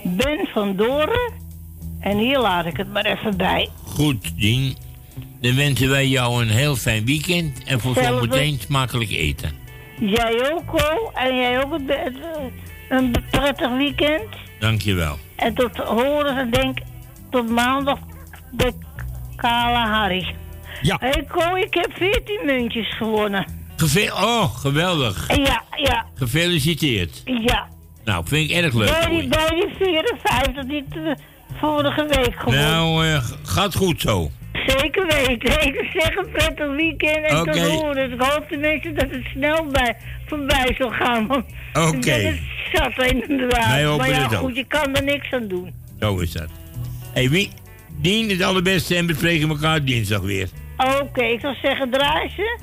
[0.04, 1.32] Ben van Doren.
[2.00, 3.68] En hier laat ik het maar even bij.
[3.84, 4.76] Goed, Dien.
[5.40, 9.50] Dan wensen wij jou een heel fijn weekend en voor zometeen smakelijk eten.
[9.98, 11.10] Jij ook, Ko.
[11.14, 11.72] En jij ook
[12.88, 14.28] een, prettig weekend.
[14.58, 15.18] Dankjewel.
[15.36, 16.78] En tot horen denk
[17.30, 17.98] tot maandag
[18.50, 18.72] de
[19.36, 20.34] Kale Harry.
[20.82, 20.96] Ja.
[21.00, 23.46] Hé hey, Ko, ik heb 14 muntjes gewonnen.
[23.76, 25.36] Geve oh, geweldig.
[25.36, 27.22] Ja, ja, Gefeliciteerd.
[27.24, 27.68] ja.
[28.04, 28.90] Nou, vind ik erg leuk.
[28.90, 31.16] Bij die, bij die 54 die ik de
[31.60, 32.70] vorige week gewonnen.
[32.70, 34.30] Nou, eh, gaat goed zo.
[34.66, 35.62] Zeker weten.
[35.68, 37.94] Ik zeg een prettig weekend en tot horen.
[37.94, 41.26] Dus ik hoop tenminste dat het snel bij, voorbij zal gaan.
[41.26, 41.96] Want Oké.
[41.96, 42.40] ik ben het
[42.72, 43.66] zat inderdaad.
[43.66, 44.40] Wij hopen maar ja, het ook.
[44.40, 45.72] goed, je kan er niks aan doen.
[46.00, 46.48] Zo is dat.
[47.12, 47.50] Hey, wie?
[48.00, 50.48] Dien, het allerbeste en we spreken elkaar dinsdag weer.
[50.80, 52.58] Oké, ik zou zeggen draaien ze.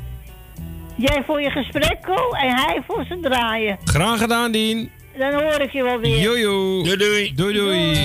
[0.96, 3.78] Jij voor je gesprek, Ko, en hij voor zijn draaien.
[3.84, 4.92] Graag gedaan, Dien.
[5.18, 6.20] Dan hoor ik je wel weer.
[6.20, 6.84] Jojo.
[6.84, 7.34] Doei doei.
[7.36, 7.96] Doei doei.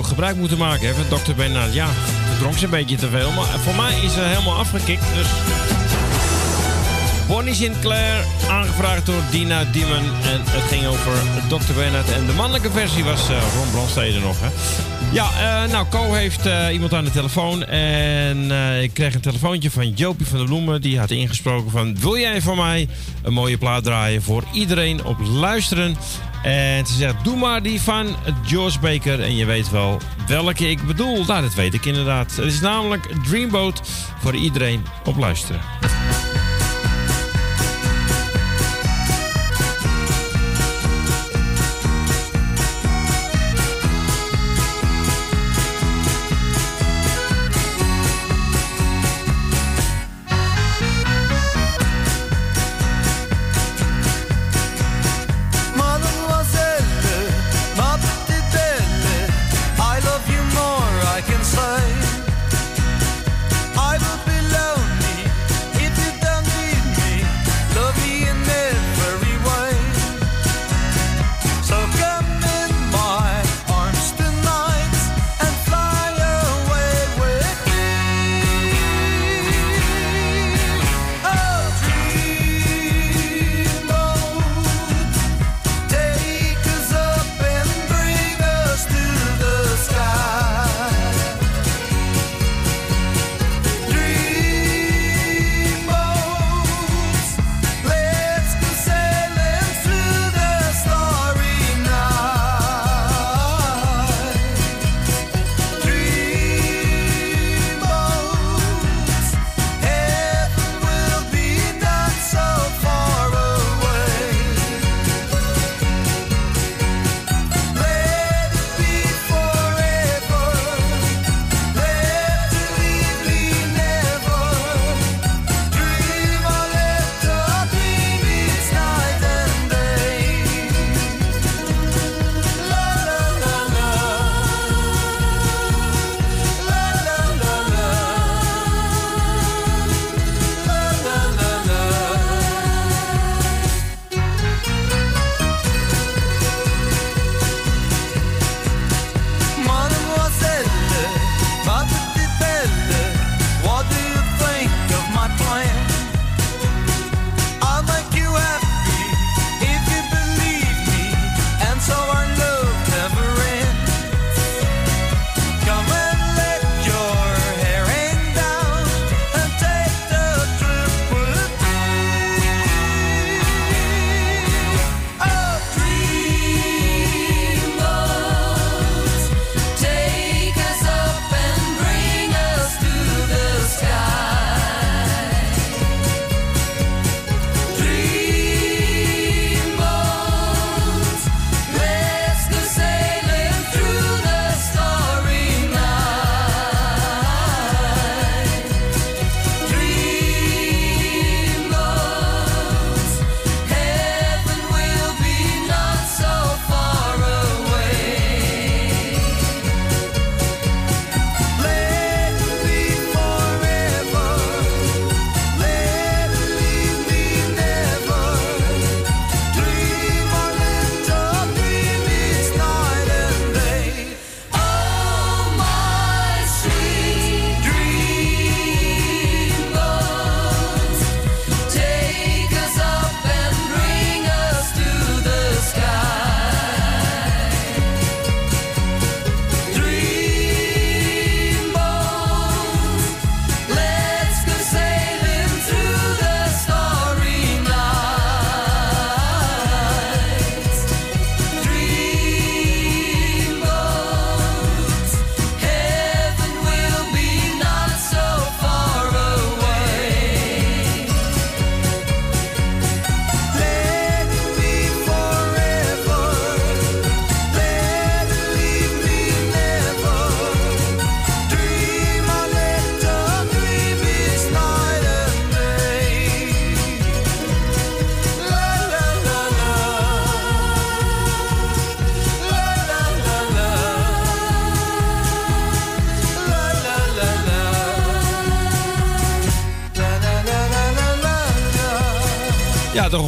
[0.00, 1.34] gebruik moeten maken hè, Dr.
[1.36, 1.74] Bernard.
[1.74, 1.88] Ja,
[2.38, 5.04] dronk ze een beetje te veel, maar voor mij is ze helemaal afgekikt.
[5.14, 5.26] Dus
[7.28, 10.04] Bonnie Sinclair, aangevraagd door Dina Diemen.
[10.22, 11.12] En het ging over
[11.48, 11.72] Dr.
[11.72, 12.12] Bernard.
[12.12, 14.36] En de mannelijke versie was uh, Ron Blanstede nog.
[14.40, 14.48] Hè?
[15.12, 17.64] Ja, uh, nou, Co heeft eh, iemand aan de telefoon.
[17.64, 18.50] En
[18.82, 20.80] ik kreeg een telefoontje van Jopie van der Bloemen.
[20.80, 21.98] Die had ingesproken van...
[22.00, 22.88] Wil jij voor mij
[23.22, 25.96] een mooie plaat draaien voor iedereen op luisteren?
[26.42, 29.20] En ze zegt, doe maar die van George Baker.
[29.20, 31.24] En je weet wel welke ik bedoel.
[31.24, 32.36] Nou, dat weet ik inderdaad.
[32.36, 33.82] Het is namelijk Dreamboat
[34.18, 35.71] voor iedereen op luisteren.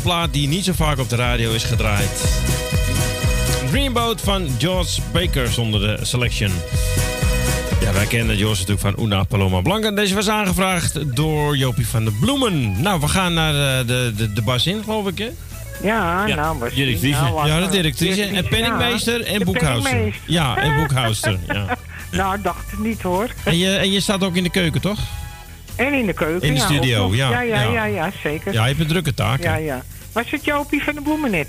[0.04, 2.42] plaat die niet zo vaak op de radio is gedraaid.
[3.70, 6.50] Dreamboat van George Baker zonder de selection.
[7.80, 9.90] Ja, wij kennen George natuurlijk van Una Paloma Blanca.
[9.90, 12.82] Deze was aangevraagd door Jopie van de Bloemen.
[12.82, 15.30] Nou, we gaan naar eh, de, de, de bas geloof ik, hè?
[15.82, 17.32] Ja, ja, nou, was nou, directrice.
[17.44, 18.22] Ja, de directrice.
[18.22, 20.14] en penningmeester en boekhouster.
[20.26, 21.38] Ja, en boekhouster.
[21.46, 21.76] Ja.
[22.18, 23.30] nou, dacht het niet hoor.
[23.44, 24.98] En je, en je staat ook in de keuken, toch?
[25.76, 26.48] En in de keuken.
[26.48, 27.30] In de studio, ja.
[27.30, 28.52] Ja, ja, ja, ja, zeker.
[28.52, 29.42] Ja, je hebt een drukke taak.
[29.42, 29.82] Ja, ja.
[30.14, 31.48] Was het Jopie van de Bloemen net?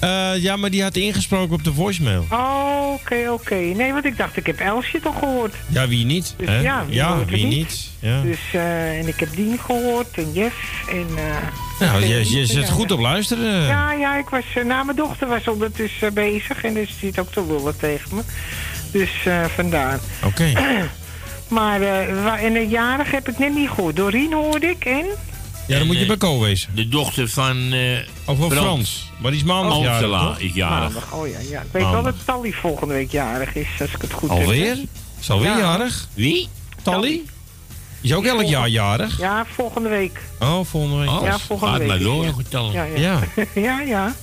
[0.00, 2.26] Eh, ja, maar die had ingesproken op de voicemail.
[2.30, 3.54] Oh, oké, oké.
[3.54, 5.54] Nee, want ik dacht, ik heb Elsje toch gehoord.
[5.68, 6.34] Ja, wie niet?
[6.36, 6.60] Dus hè?
[6.60, 6.84] ja,
[7.26, 7.56] wie niet?
[7.56, 7.90] niet?
[7.98, 8.20] Ja.
[8.22, 11.06] Dus, eh, en ik heb Dien gehoord en Jeff en...
[11.16, 13.62] eh, Nou, je, je ja, zit goed op luisteren.
[13.62, 17.18] Ja, ja, ik was, eh, nou, mijn dochter was ondertussen bezig en dus die zit
[17.18, 18.22] ook te lullen tegen me.
[18.92, 19.10] Dus
[19.54, 19.98] vandaar.
[20.24, 20.52] Oké.
[21.48, 21.80] maar
[22.38, 23.96] en een jarig heb ik net niet gehoord.
[23.96, 25.06] Doreen hoorde ik en...
[25.70, 26.74] Ja, dan moet je En, bij Co wezen.
[26.74, 27.72] De dochter van...
[27.72, 29.10] eh Over Frans.
[29.18, 30.78] Maar die is maandag jarig, is jarig.
[30.94, 31.60] Maandag, oh ja, ja.
[31.60, 34.38] Ik weet wel dat Tally volgende week jarig is, als ik het goed heb.
[34.38, 34.74] Alweer?
[34.74, 34.82] hè.
[35.20, 35.58] Is alweer Ja.
[35.58, 36.08] jarig?
[36.14, 36.48] Wie?
[36.82, 37.20] Tally?
[38.00, 39.18] Is ook elk jaar jarig?
[39.18, 40.20] Ja, volgende week.
[40.40, 41.08] Oh, volgende week.
[41.10, 41.88] Oh, ja, volgende gaat week.
[41.88, 42.72] maar door, vertellen.
[42.72, 43.20] Ja, ja.
[43.54, 44.14] ja, ja.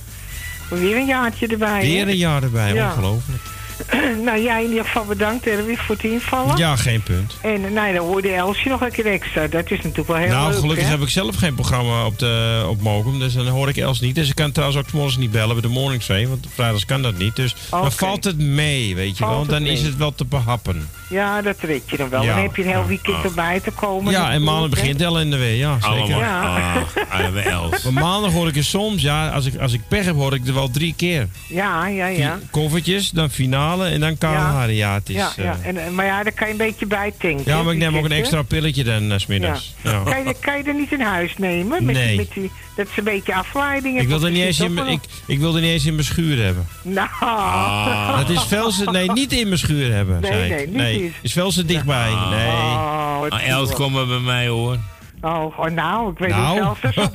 [0.70, 1.80] Weer een jaartje erbij.
[1.80, 2.88] Weer een jaar erbij, Ja.
[2.90, 3.42] ongelooflijk.
[4.24, 6.56] nou, jij in ieder geval bedankt, Erwin, voor het invallen.
[6.56, 7.36] Ja, geen punt.
[7.42, 9.46] En nou, dan hoorde Elsje nog een keer extra.
[9.46, 10.90] Dat is natuurlijk wel heel nou, leuk, gelukkig hè?
[10.90, 14.14] heb ik zelf geen programma op, de, op Mokum, dus dan hoor ik Els niet.
[14.14, 16.84] Dus ik kan trouwens ook 's morgens niet bellen bij de Morning Train, want vrijdags
[16.84, 17.36] kan dat niet.
[17.36, 19.40] Dus dan valt het mee, weet je Valt wel.
[19.40, 20.88] het Dan is het wel te behappen.
[21.08, 22.22] Ja, dat red je dan wel.
[22.22, 22.34] Ja.
[22.34, 24.12] Dan heb je een heel weekend erbij te komen.
[24.12, 25.88] Ja, en maandag begint Ellen er weer, ja, zeker.
[25.88, 26.20] Allemaal.
[26.20, 26.74] Ja.
[26.74, 27.82] Ah, arme Els.
[27.82, 30.46] Maar maandag hoor ik er soms, ja, als ik, als ik pech heb, hoor ik
[30.46, 31.28] er wel drie keer.
[31.48, 32.38] Ja, ja, ja.
[32.50, 34.22] Koffertjes, dan finale en dan KH.
[34.22, 35.14] Ja, ja, het is...
[35.14, 35.56] ja, eh, ja.
[35.62, 37.42] En, eh, maar ja, daar kan je een beetje bij tanken.
[37.44, 39.74] ja, maar ik neem ook een extra pilletje dan uh, smiddags.
[39.82, 40.02] Ja.
[40.04, 41.84] Kan, je, kan je er niet in huis nemen?
[41.84, 42.06] Met, Nee.
[42.08, 44.00] die, met die, dat is een beetje afleiding.
[44.00, 46.44] Ik wil, er niet eens in, ik, ik wil er niet eens in mijn schuur
[46.44, 46.66] hebben.
[46.82, 48.16] Nou.
[48.18, 48.72] Dat is veel.
[48.92, 50.50] Nee, niet in mijn schuur hebben, Nee, zei ik.
[50.50, 52.08] nee, niet nee, is veel te dichtbij.
[52.30, 52.46] Nee.
[52.48, 54.76] Oh, Ah, Els, kom maar bij mij hoor.
[55.20, 56.54] Oh, oh, nou, ik weet Nou.
[56.54, 56.80] niet zelfs.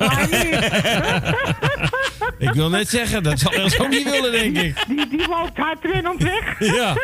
[2.38, 4.84] Ik wil net zeggen, dat zal Els ook niet willen, denk ik.
[4.88, 6.56] Die, die loopt hard rennend weg.
[6.58, 6.96] Ja.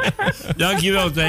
[0.56, 1.20] Dankjewel, T.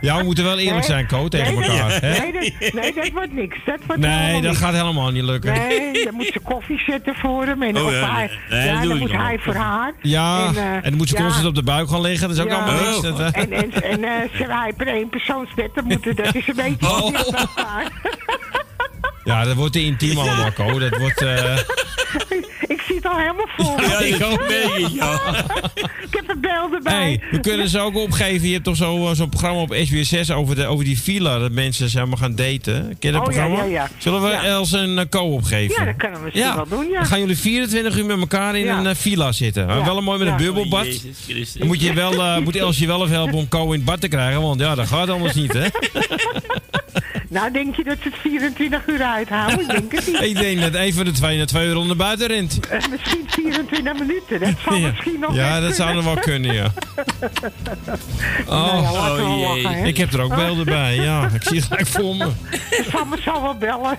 [0.00, 1.88] Ja, we moeten wel eerlijk zijn, Co, tegen nee, elkaar.
[1.90, 2.18] dat- hè?
[2.18, 3.56] Nee, dat, nee, dat wordt niks.
[3.64, 4.58] Dat wordt Nee, dat niks.
[4.58, 5.52] gaat helemaal niet lukken.
[5.52, 7.62] Nee, dan moet ze koffie zetten voor hem.
[7.62, 9.92] En Oh, ja, hij, nee, dat ja, dan moet nog hij voor haar.
[10.02, 12.28] Ja, eh, en dan moet ze ja, constant op de buik gaan liggen.
[12.28, 12.54] Dat is ook ja.
[12.54, 13.00] allemaal niks.
[13.00, 13.42] Dat, eh.
[13.42, 16.90] En, en, en eh, ze hij per één persoonsbed, dat, moet, dat is een beetje
[16.90, 17.14] Oh.
[19.24, 20.78] Ja, dat wordt te intiem allemaal, Co.
[20.78, 21.20] Dat wordt...
[23.04, 23.76] het al helemaal voor.
[23.80, 23.88] me.
[23.88, 24.48] Ja, ik ook.
[24.48, 25.20] Nee, ja.
[26.10, 26.94] Ik heb een beeld erbij.
[26.94, 28.46] Hey, we kunnen ze ook opgeven.
[28.46, 31.38] Je hebt toch zo, eh, zo'n programma op SBS6 over, de, over die villa.
[31.38, 32.96] Dat mensen maar gaan daten.
[32.98, 33.56] Ken je dat Oh, ja, programma?
[33.64, 33.88] ja, ja.
[33.98, 34.44] Zullen we Ja.
[34.44, 35.74] Els een eh, co opgeven?
[35.78, 36.98] Ja, dat kunnen we misschien wel doen, ja.
[36.98, 38.78] Dan gaan jullie 24 uur met elkaar in Ja.
[38.78, 39.66] een eh, villa zitten.
[39.84, 40.38] Wel een mooi met een Ja.
[40.44, 40.86] bubbelbad.
[40.86, 41.44] Oh.
[41.58, 43.84] Dan moet, je wel, eh, moet Els je wel even helpen om co in het
[43.84, 44.40] bad te krijgen.
[44.42, 45.66] Want ja, dat gaat anders niet, hè?
[47.34, 49.60] Nou, denk je dat ze het 24 uur uithouden?
[49.60, 50.20] Ik denk het niet.
[50.30, 52.60] Ik denk dat een van de twee naar twee uur naar buiten rent.
[52.68, 54.40] Eh, misschien 24 minuten.
[54.40, 56.72] Dat zou Ja, misschien nog ja dat zou nog wel kunnen, ja.
[58.46, 59.86] Nou ja, Oh, wel lachen, hè.
[59.86, 61.28] ik heb er ook beelden bij, ja.
[61.34, 62.28] Ik zie het gelijk voor me.
[62.70, 63.98] Ik zal me zo wel bellen.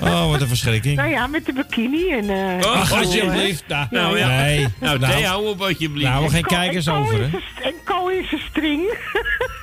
[0.00, 0.96] Oh, wat een verschrikking.
[0.96, 2.30] Nou ja, met de bikini en...
[2.30, 3.64] eh Oh, Ach, en- alsjeblieft.
[3.68, 4.26] Nou, Nou ja.
[4.28, 4.66] Nee.
[4.80, 6.10] Nou, Nou, hou op alsjeblieft.
[6.10, 7.24] Nou, we kijkers over, hè?
[7.24, 8.82] een- En Ko is een string.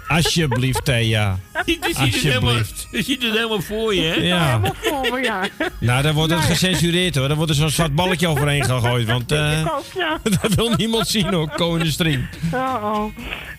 [0.09, 1.39] Alsjeblieft, Thea.
[1.53, 2.87] Je ziet, het helemaal, Alsjeblieft.
[2.91, 4.13] je ziet het helemaal voor je, hè?
[4.13, 4.45] Ja.
[4.45, 5.47] Helemaal voor me, ja.
[5.79, 6.55] Nou, dan wordt het Nou ja.
[6.55, 7.27] gecensureerd hoor.
[7.27, 9.07] Dan wordt er zo'n zwart balletje overheen gegooid.
[9.07, 10.19] Want eh, ja.
[10.41, 12.27] dat wil niemand zien hoor, Co in de string.
[12.53, 13.03] Oh, oh.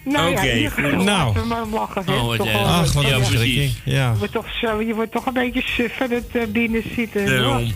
[0.05, 1.05] Nou Oké, ja, geval goed.
[1.05, 1.07] Nou.
[1.07, 2.09] laten we maar lachen.
[2.09, 3.73] Oh, wat Toch Ach, wat Ja, een verschrikking.
[3.85, 4.11] Ja.
[4.11, 7.27] Je wordt, toch zo, je wordt toch een beetje suf van het eh, binnen zitten.
[7.27, 7.73] Daarom.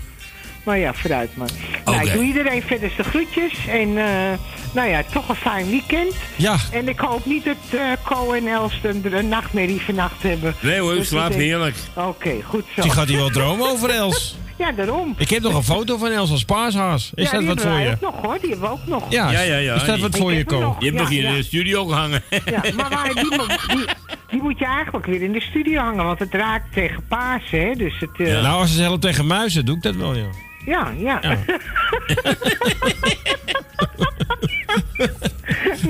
[0.65, 1.49] Maar ja, vooruit maar.
[1.85, 2.07] Nou, Oké.
[2.07, 3.67] ik doe iedereen verder de groetjes.
[3.69, 4.39] En eh,
[4.73, 6.15] nou ja, toch een fijn weekend.
[6.37, 6.57] Ja.
[6.73, 10.55] En ik hoop niet dat eh Co en Elston er een nachtmerrie vannacht hebben.
[10.61, 11.77] Nee hoor, ik Dus slaap denk- heerlijk.
[11.95, 12.83] Oké, goed zo.
[12.83, 14.37] Die gaat hier wel dromen over Els.
[14.57, 15.15] Ja, daarom.
[15.19, 17.11] Ik heb nog een foto van Els als paashaas.
[17.15, 17.91] Is ja, dat wat voor je?
[17.91, 19.05] ook nog hoor, die hebben we ook nog.
[19.11, 19.75] Ja, Ja, ja, ja.
[19.75, 20.77] is dat wat voor je, nog.
[20.79, 21.29] Je hebt nog Ja, hier ja.
[21.29, 22.23] in de studio gehangen.
[22.45, 23.85] Ja, maar waar, die, moet- die,
[24.31, 27.73] die moet je eigenlijk weer in de studio hangen, want het raakt tegen Pasen, hè.
[27.75, 28.11] Dus het...
[28.29, 30.27] eh, Nou, als ze helpt tegen muizen, doe ik dat wel, ja.
[30.67, 31.19] Ja, ja.
[31.23, 31.39] Ja.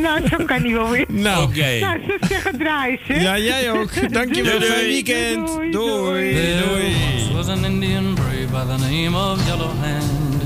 [0.05, 1.05] nou, zo kan hij wel weer.
[1.09, 1.79] Nou, Oké.
[1.81, 3.21] Nou, ze zeggen draaien, hè.
[3.21, 4.13] Ja, jij ook.
[4.13, 4.59] Dankjewel.
[4.59, 4.93] Doei, Fijn doei.
[4.93, 5.47] weekend.
[5.47, 6.35] Doei, Doei.
[6.35, 6.95] There Doei.
[8.55, 10.41] by the name of Yellow Hand.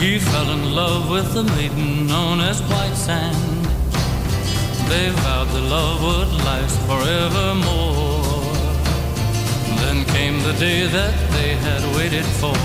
[0.00, 3.64] He fell in love with a maiden known as White Sand.
[4.88, 8.40] They vowed the love would last forevermore.
[9.80, 12.56] Then came the day that they had waited for.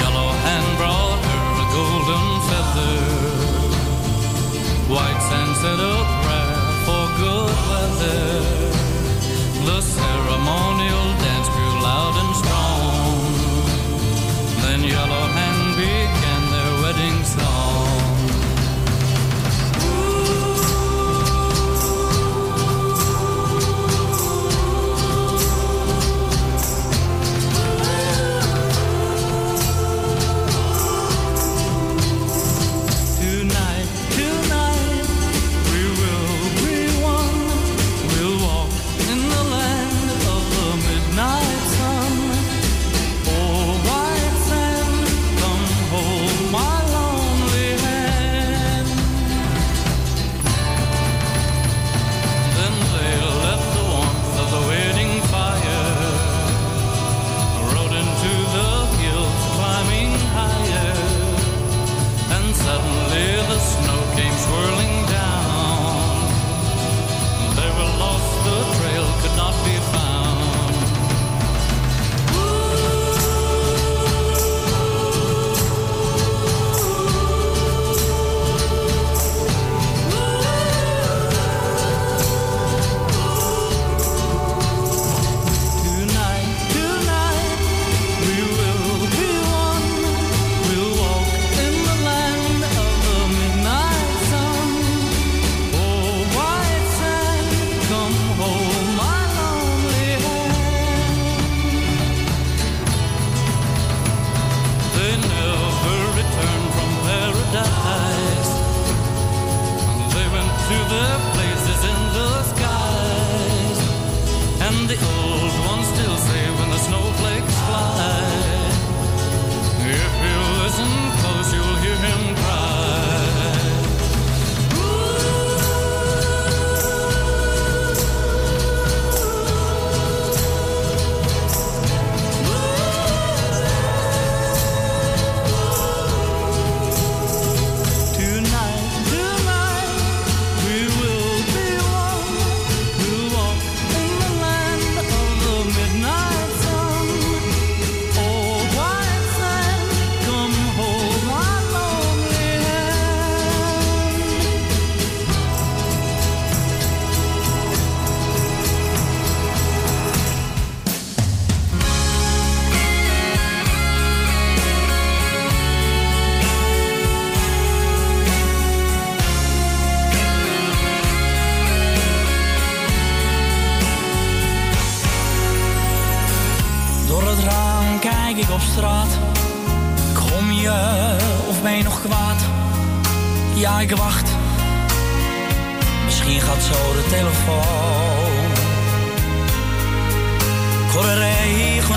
[0.00, 2.96] Yellow Hand brought her a golden feather.
[4.94, 8.24] White Sand said a prayer for good weather.
[9.68, 11.25] The ceremonial
[14.86, 15.25] yellow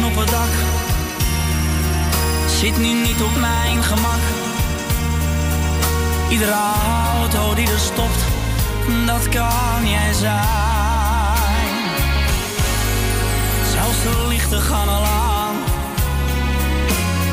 [0.05, 0.53] op het dak.
[2.47, 4.23] Zit nu niet op mijn gemak.
[6.29, 6.55] Iedere
[7.19, 8.23] auto die er stopt,
[9.05, 10.39] dat kan jij zijn.
[13.73, 15.55] Zelfs de lichten gaan al aan.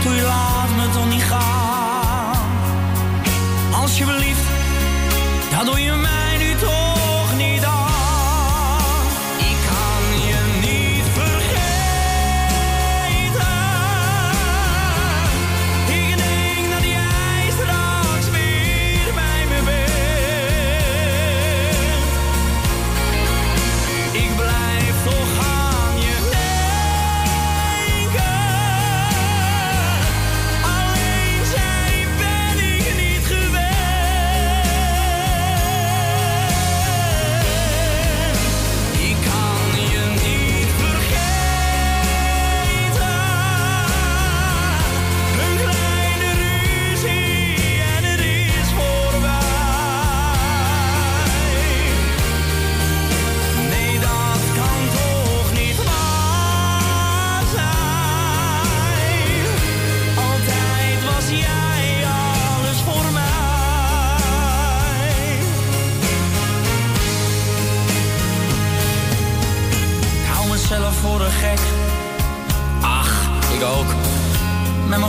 [0.02, 2.48] Toen je laat me toch niet gaan.
[3.74, 4.46] Alsjeblieft,
[5.50, 6.25] dat doe je mij.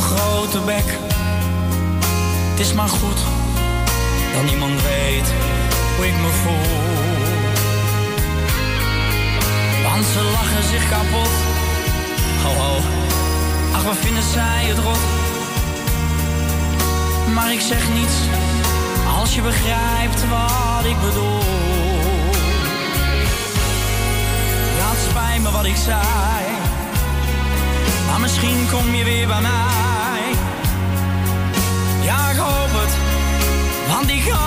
[0.07, 0.87] grote bek.
[2.51, 3.19] Het is maar goed
[4.33, 5.27] dat niemand weet
[5.95, 6.69] hoe ik me voel.
[9.87, 11.33] Want ze lachen zich kapot.
[12.43, 12.73] Ho ho,
[13.75, 15.03] ach wat vinden zij het rot.
[17.33, 18.17] Maar ik zeg niets
[19.19, 21.43] als je begrijpt wat ik bedoel.
[24.79, 26.45] Laat spijt me wat ik zei,
[28.07, 29.86] maar misschien kom je weer bij mij.
[33.97, 34.46] Want ik ga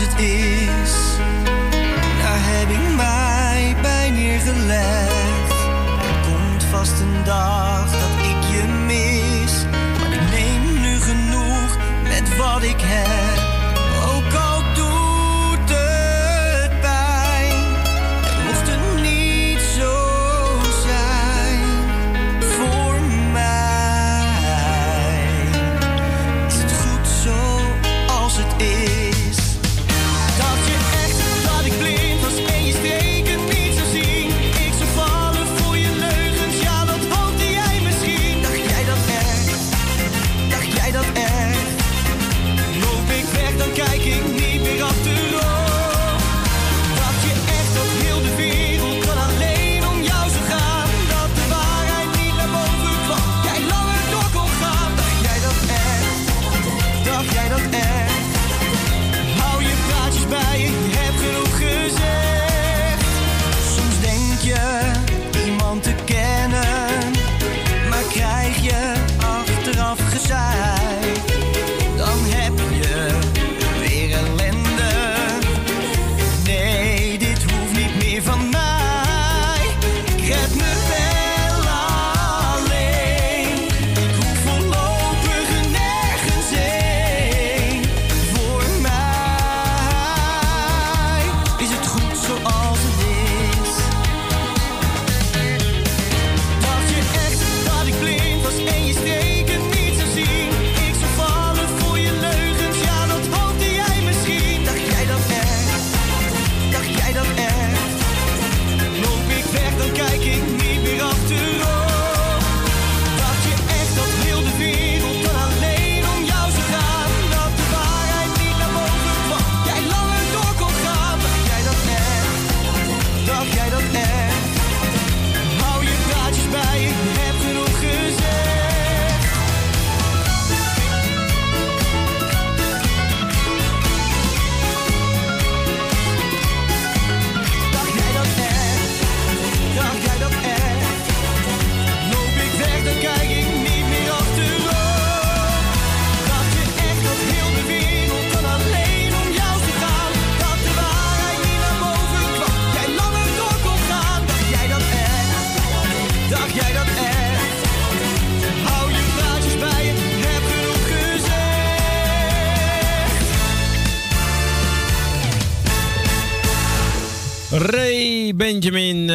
[0.00, 0.92] Het is.
[2.22, 5.50] Daar heb ik mij bij neergelegd.
[6.02, 9.64] Er komt vast een dag dat ik je mis.
[10.00, 13.29] Maar ik neem nu genoeg met wat ik heb.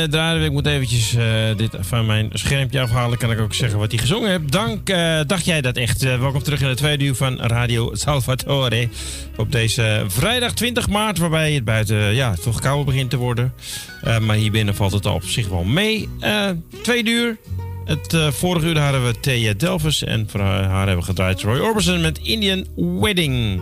[0.09, 0.43] Draaien.
[0.43, 1.25] Ik moet eventjes eh,
[1.57, 3.17] dit van mijn schermpje afhalen.
[3.17, 4.51] Kan ik ook zeggen wat hij gezongen heeft.
[4.51, 6.03] Dank, eh, dacht jij dat echt?
[6.03, 8.89] Eh, welkom terug in het tweede uur van Radio Salvatore.
[9.35, 13.53] Op deze vrijdag 20 maart, waarbij het buiten ja, toch kouder begint te worden.
[14.01, 16.09] Eh, maar hier binnen valt het op zich wel mee.
[16.19, 16.49] Eh
[16.81, 17.37] tweede uur.
[17.85, 20.03] Het eh, vorige uur hadden we Thea Delvis.
[20.03, 23.61] En voor haar hebben we gedraaid Roy Orbison met Indian Wedding.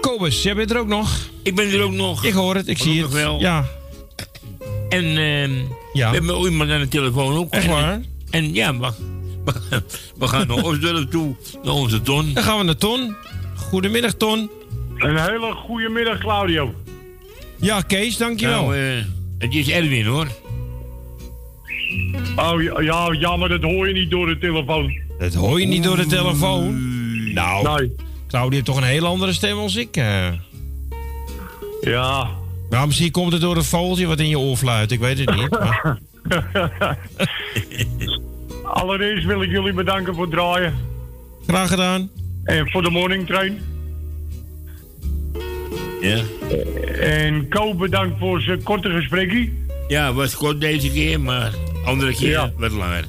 [0.00, 1.28] Kobus, jij bent er ook nog?
[1.42, 2.24] Ik ben er ook nog.
[2.24, 3.12] Ik hoor het, ik zie het.
[3.12, 3.40] Wel.
[3.40, 3.79] Ja.
[4.90, 5.50] En ehm
[5.92, 6.10] Ja.
[6.10, 7.52] we hebben iemand aan de telefoon ook.
[7.52, 8.00] Echt En- waar?
[8.30, 8.92] En ja, we,
[10.18, 12.30] we gaan naar Osdorp toe, naar onze Ton.
[12.34, 13.14] Dan gaan we naar Ton.
[13.56, 14.50] Goedemiddag, Ton.
[14.96, 16.74] Een hele goede middag, Claudio.
[17.56, 18.62] Ja, Kees, dankjewel.
[18.66, 19.04] Nou, eh,
[19.38, 20.26] het is Erwin hoor.
[22.36, 24.94] Oh ja, ja, jammer, dat hoor je niet door de telefoon.
[25.18, 26.88] Dat hoor je niet door de telefoon.
[27.34, 27.94] Nou, Nee.
[28.28, 29.96] Claudia heeft toch een heel andere stem als ik.
[29.96, 30.28] eh.
[31.80, 32.28] Ja.
[32.70, 34.90] Nou, misschien komt het door het vogeltje wat in je oor fluit.
[34.92, 35.50] Ik weet het niet.
[35.50, 35.98] maar-
[38.64, 40.74] Allereerst wil ik jullie bedanken voor het draaien.
[41.46, 42.10] Graag gedaan.
[42.44, 43.58] En voor de morning train.
[46.00, 46.20] Ja.
[47.00, 49.48] En Ko bedankt voor zijn korte gesprekje.
[49.88, 51.52] Ja, was kort deze keer, maar
[51.84, 52.52] andere keer Ja.
[52.56, 53.04] wat langer.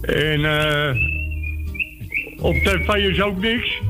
[0.00, 0.96] En eh
[2.40, 3.80] op tv is ook niks.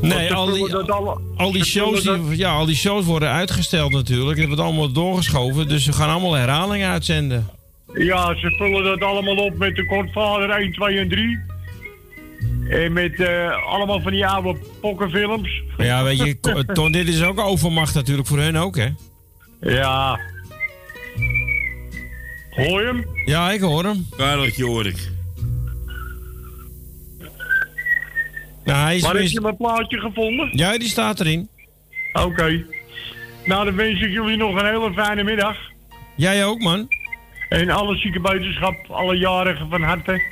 [0.00, 4.38] Nee, al die, alle- al die shows, die, ja, al die shows worden uitgesteld natuurlijk.
[4.38, 5.68] Het wordt allemaal doorgeschoven.
[5.68, 7.48] Dus ze gaan allemaal herhalingen uitzenden.
[7.94, 11.38] Ja, ze vullen dat allemaal op met de kortvader 1, 2 en 3.
[12.70, 15.62] En met eh, allemaal van die oude pokkenfilms.
[15.78, 16.40] Ja, weet je,
[16.74, 18.88] Ton, dit is ook overmacht natuurlijk voor hun ook, hè?
[19.60, 20.18] Ja.
[22.50, 23.06] Hoor je hem?
[23.24, 24.06] Ja, ik hoor hem.
[24.16, 25.10] Kareltje hoor ik.
[28.68, 30.48] Nou, hij is Maar heb je mijn plaatje gevonden?
[30.52, 31.48] Ja, die staat erin.
[32.12, 32.64] Oké.
[33.44, 35.56] Nou, dan wens ik jullie nog een hele fijne middag.
[36.16, 36.88] Jij ook, man.
[37.48, 40.22] En alle ziekenbuitenschap, alle jarigen van harte.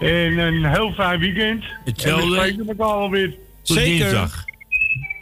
[0.00, 1.64] En een heel fijn weekend.
[1.84, 2.24] Hetzelfde.
[2.24, 3.30] En we spreken elkaar alweer.
[3.62, 3.98] Tot Zeker.
[3.98, 4.44] dinsdag.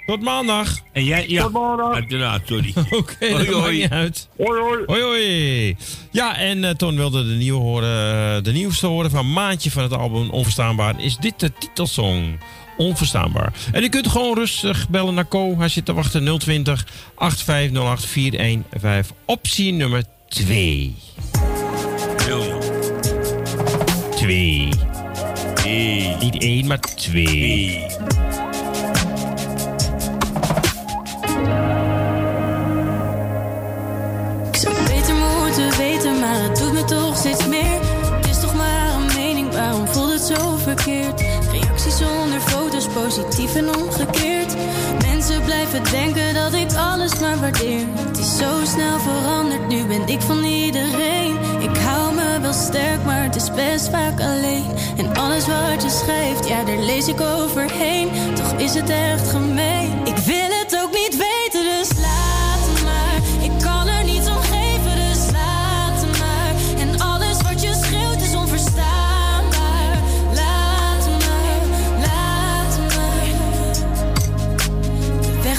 [0.07, 0.78] Tot maandag.
[0.92, 1.42] En jij, ja.
[1.42, 1.94] Tot maandag.
[1.94, 2.72] Uiteraard, sorry.
[2.76, 3.86] Oké, okay, hoi, hoi.
[3.88, 4.28] Uit.
[4.36, 5.76] Hoi, hoi.
[6.11, 9.82] Ja, en uh, Ton wilde de, nieuwe horen, eh, de nieuwste horen van Maandje van
[9.82, 11.00] het album Onverstaanbaar.
[11.00, 12.38] Is dit de titelsong?
[12.76, 13.52] Onverstaanbaar.
[13.72, 15.59] En u kunt gewoon rustig bellen naar Co.
[15.59, 19.16] Hij zit te wachten 020 8508 415.
[19.24, 20.94] Optie nummer 2.
[24.16, 24.68] 2.
[25.62, 26.16] 2.
[26.20, 27.86] Niet 1, maar 2.
[37.17, 37.81] Steeds meer.
[38.17, 41.21] Het is toch maar een mening, waarom voelt het zo verkeerd?
[41.53, 44.55] Reacties zonder foto's, positief en omgekeerd.
[45.01, 47.87] Mensen blijven denken dat ik alles maar waardeer.
[47.95, 51.37] Het is zo snel veranderd, nu ben ik van iedereen.
[51.61, 54.71] Ik hou me wel sterk, maar het is best vaak alleen.
[54.97, 58.09] En alles wat je schrijft, ja, daar lees ik overheen.
[58.35, 59.93] Toch is het echt gemeen.
[60.05, 60.36] Ik wil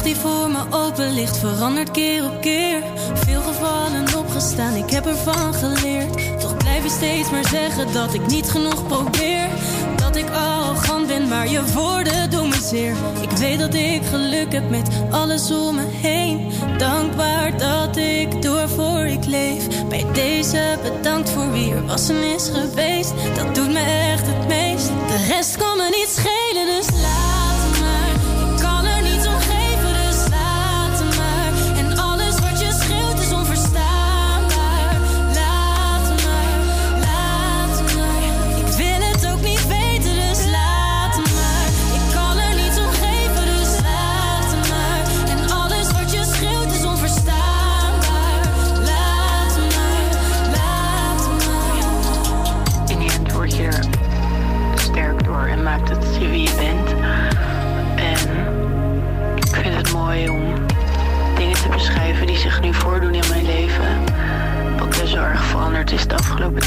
[0.08, 2.84] die voor me open ligt verandert keer op keer.
[3.14, 6.40] Veel gevallen opgestaan, ik heb ervan geleerd.
[6.40, 9.48] Toch blijf je steeds maar zeggen dat ik niet genoeg probeer.
[9.96, 12.96] Dat ik arrogant ben, maar je woorden doen me zeer.
[13.22, 16.52] Ik weet dat ik geluk heb met alles om me heen.
[16.78, 19.68] Dankbaar dat ik door voor ik leef.
[19.90, 23.14] Bij deze bedankt voor wie er was en is geweest.
[23.36, 24.88] Dat doet me echt het meest.
[24.88, 27.27] De rest kan me niet schelen, dus laat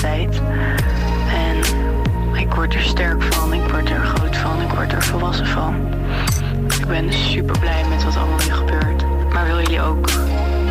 [0.01, 0.41] tijd.
[1.29, 1.57] En
[2.39, 5.75] ik word er sterk van, ik word er groot van, ik word er volwassen van.
[6.81, 9.05] Ik ben super blij met wat allemaal nu gebeurt.
[9.33, 10.07] Maar wil jullie ook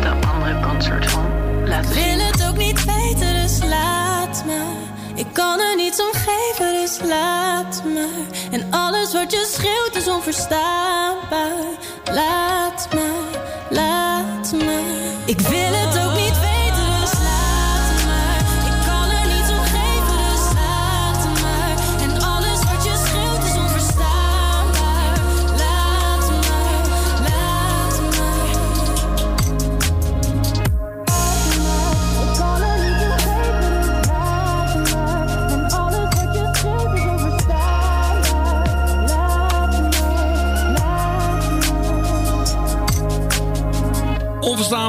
[0.00, 1.24] de andere kant soort van
[1.64, 2.16] laten Ik zien?
[2.16, 4.88] wil het ook niet weten, dus laat maar.
[5.14, 8.26] Ik kan er niets om geven, dus laat maar.
[8.50, 11.64] En alles wat je schreeuwt is onverstaanbaar.
[12.04, 14.52] Laat maar, laat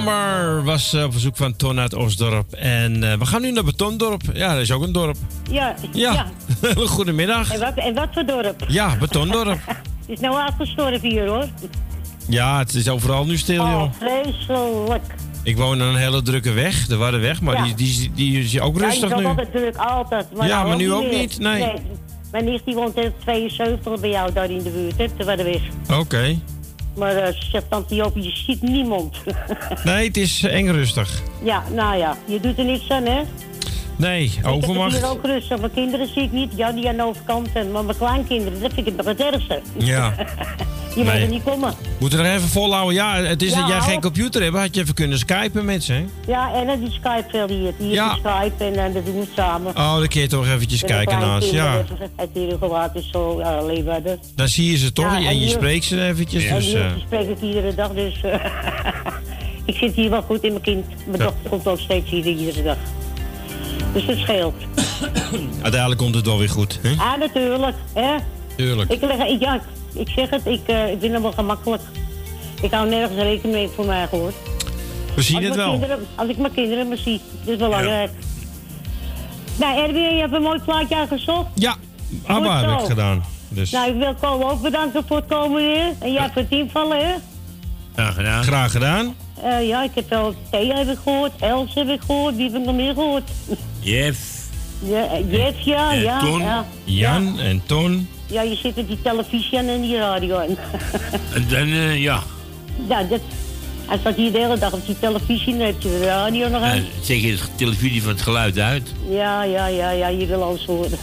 [0.05, 2.51] Onverstaanbaar was eh, op verzoek van Ton uit Osdorp.
[2.53, 4.21] En eh, we gaan nu naar Betondorp.
[4.33, 5.15] Ja, dat is ook een dorp.
[5.51, 5.75] Ja.
[5.91, 6.25] Ja.
[6.75, 7.53] Goedemiddag.
[7.53, 8.63] En wat, en wat voor dorp?
[8.67, 9.59] Ja, Betondorp.
[9.67, 11.47] Het is nou uitgestorven hier hoor.
[12.27, 13.81] Ja, het is overal nu stil, joh.
[13.81, 15.03] Oh, vreselijk.
[15.43, 17.63] Ik woon aan een hele drukke weg, de Warreweg, maar Ja.
[17.63, 19.25] die, die, die is ook Ja, rustig nu.
[19.25, 20.25] altijd druk, altijd.
[20.35, 21.71] Ja, nou maar nu ook niet, nee.
[22.31, 25.61] Mijn nicht die woont in 72 bij jou daar in de buurt, hè, te Waddenweg.
[25.99, 26.37] Oké.
[26.95, 29.17] Maar eh, ze zegt tante Jopie, je ziet niemand.
[29.83, 31.21] Nee, het is eh, eng rustig.
[31.43, 33.21] ja, nou ja, je doet er niks aan, hè?
[33.95, 34.95] Nee, Ik heb overmacht.
[34.97, 35.59] hier ook rustig.
[35.59, 36.51] Mijn kinderen zie ik niet.
[36.55, 37.47] Ja, die aan de overkant.
[37.53, 39.61] En, maar mijn kleinkinderen, dat vind ik nog het ergste.
[39.77, 40.13] Ja.
[40.95, 41.13] Die Nee.
[41.13, 41.73] mogen niet komen.
[41.99, 42.93] Moeten we er even volhouden.
[42.93, 44.55] Ja, het is Ja, dat jij geen computer hebt.
[44.57, 46.05] Had je even kunnen skypen met ze, hè?
[46.27, 47.73] Ja, en dan die Skype veel hier.
[47.77, 48.17] Die Ja.
[48.23, 48.39] ja.
[48.39, 49.75] Skype en eh, dat doen we samen.
[49.75, 51.51] Oh, dan kun je toch eventjes kijken naast.
[51.51, 51.83] Ja,
[52.15, 54.19] Het hier gewaad is zo uh, leeuwarden.
[54.35, 56.45] dan zie je ze toch Ja, en en je hier- spreekt ze eventjes.
[56.45, 58.21] En Dus, eh, spreek ik iedere dag, dus...
[58.23, 58.33] eh,
[59.65, 60.85] ik zit hier wel goed in mijn kind.
[61.05, 61.23] Mijn Ja.
[61.23, 62.77] dochter komt ook steeds hier iedere dag.
[63.93, 64.55] Dus dat scheelt.
[65.61, 66.79] uiteindelijk komt het wel weer goed.
[66.81, 66.95] Hè?
[66.97, 67.75] Ah, natuurlijk.
[67.93, 68.15] Hè?
[68.55, 68.91] Tuurlijk.
[68.91, 69.61] Ik, leg, ik, ja, ik,
[69.93, 71.81] ik zeg het, ik, eh, ik ben er wel gemakkelijk.
[72.61, 74.35] Ik hou nergens rekening mee voor mij gehoord.
[75.15, 75.69] We zien als het wel.
[75.69, 78.11] Kinderen, als ik mijn kinderen maar zie, dat is belangrijk.
[79.59, 81.47] Nou, Erwin, je hebt een mooi plaatje aangezocht.
[81.55, 81.75] Ja,
[82.25, 83.23] ABBA heb ik gedaan.
[83.49, 85.93] Dus Nou, ik wil Cole ook bedanken voor het komen weer.
[85.99, 87.13] En jij voor het invallen, hè?
[87.93, 88.43] Graag gedaan.
[88.43, 89.15] graag gedaan.
[89.43, 92.59] Eh, ja, ik heb wel Thea heb ik gehoord, Els heb ik gehoord, wie heb
[92.59, 93.29] ik nog meer gehoord?
[93.81, 94.19] Jeff.
[94.91, 96.19] Eh, Jeff, ja, En ja.
[96.19, 96.65] Ton, Ja.
[96.83, 98.07] Jan en Ton.
[98.25, 100.47] ja, je zit met die televisie aan en die radio aan.
[101.33, 102.23] En dan, eh, ja.
[102.87, 103.19] ja, dat,
[103.85, 106.49] hij staat hier de hele dag op die televisie en dan heb je de radio
[106.49, 106.83] nog aan.
[107.01, 108.93] Zeg je de televisie van het geluid uit.
[109.09, 110.97] Ja, ja, ja, ja, je wil alles horen.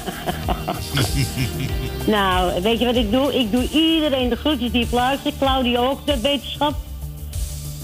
[2.06, 3.34] nou, weet je wat ik doe?
[3.38, 5.34] Ik doe iedereen de groetjes die luistert.
[5.38, 6.74] Claudia ook, de wetenschap.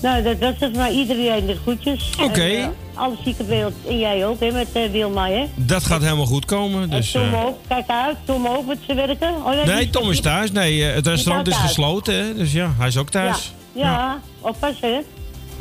[0.05, 2.11] Nou, dat was het maar iedereen de groetjes.
[2.23, 2.41] Oké.
[2.43, 3.73] En, eh, Alle zieke beeld.
[3.89, 5.45] En jij ook, hè, met uh, Wilma, hè?
[5.55, 6.91] Dat gaat helemaal goed komen.
[6.91, 8.17] Dus, en Tom eh, ook, kijk uit.
[8.25, 9.35] Tom ook met zijn werken.
[9.45, 10.53] Oh, ja, nee, die- Tom is thuis.
[10.53, 12.15] Nee, het restaurant is gesloten.
[12.15, 12.35] Hè?
[12.35, 13.53] Dus ja, hij is ook thuis.
[13.73, 14.21] Ja, ja.
[14.41, 15.01] oppassen, hè?